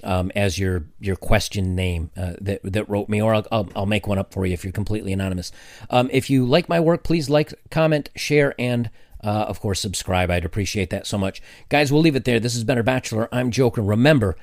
um, 0.04 0.32
as 0.36 0.58
your 0.60 0.86
your 1.00 1.16
question 1.16 1.76
name 1.76 2.12
uh, 2.18 2.34
that 2.42 2.62
that 2.64 2.90
wrote 2.90 3.10
me, 3.10 3.22
or 3.22 3.34
I'll, 3.34 3.48
I'll, 3.52 3.70
I'll 3.76 3.86
make 3.86 4.08
one 4.08 4.18
up 4.18 4.34
for 4.34 4.46
you 4.46 4.54
if 4.54 4.64
you're 4.64 4.74
completely 4.74 5.14
anonymous. 5.14 5.52
Um, 5.90 6.10
if 6.12 6.30
you 6.30 6.46
like 6.46 6.70
my 6.70 6.80
work, 6.80 7.04
please 7.04 7.30
like, 7.30 7.54
comment, 7.70 8.10
share, 8.16 8.56
and 8.60 8.90
uh, 9.24 9.46
of 9.48 9.60
course 9.60 9.80
subscribe. 9.80 10.30
I'd 10.32 10.46
appreciate 10.46 10.90
that 10.90 11.08
so 11.08 11.18
much, 11.18 11.42
guys. 11.70 11.92
We'll 11.92 12.02
leave 12.02 12.16
it 12.16 12.26
there. 12.26 12.40
This 12.40 12.56
is 12.56 12.64
Better 12.64 12.84
Bachelor. 12.84 13.30
I'm 13.32 13.52
Joker. 13.52 13.82
Remember, 13.82 14.36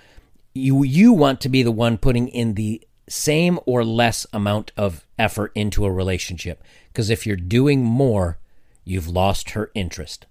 you 0.55 0.83
you 0.83 1.13
want 1.13 1.41
to 1.43 1.49
be 1.49 1.63
the 1.63 1.73
one 1.73 1.99
putting 1.99 2.29
in 2.29 2.55
the 2.55 2.83
same 3.09 3.59
or 3.65 3.85
less 3.85 4.27
amount 4.33 4.73
of 4.77 5.07
effort 5.19 5.53
into 5.55 5.85
a 5.85 5.93
relationship 5.93 6.63
because 6.93 7.11
if 7.11 7.27
you're 7.27 7.37
doing 7.37 7.83
more, 7.83 8.39
you've 8.85 9.09
lost 9.09 9.51
her 9.51 9.71
interest. 9.75 10.27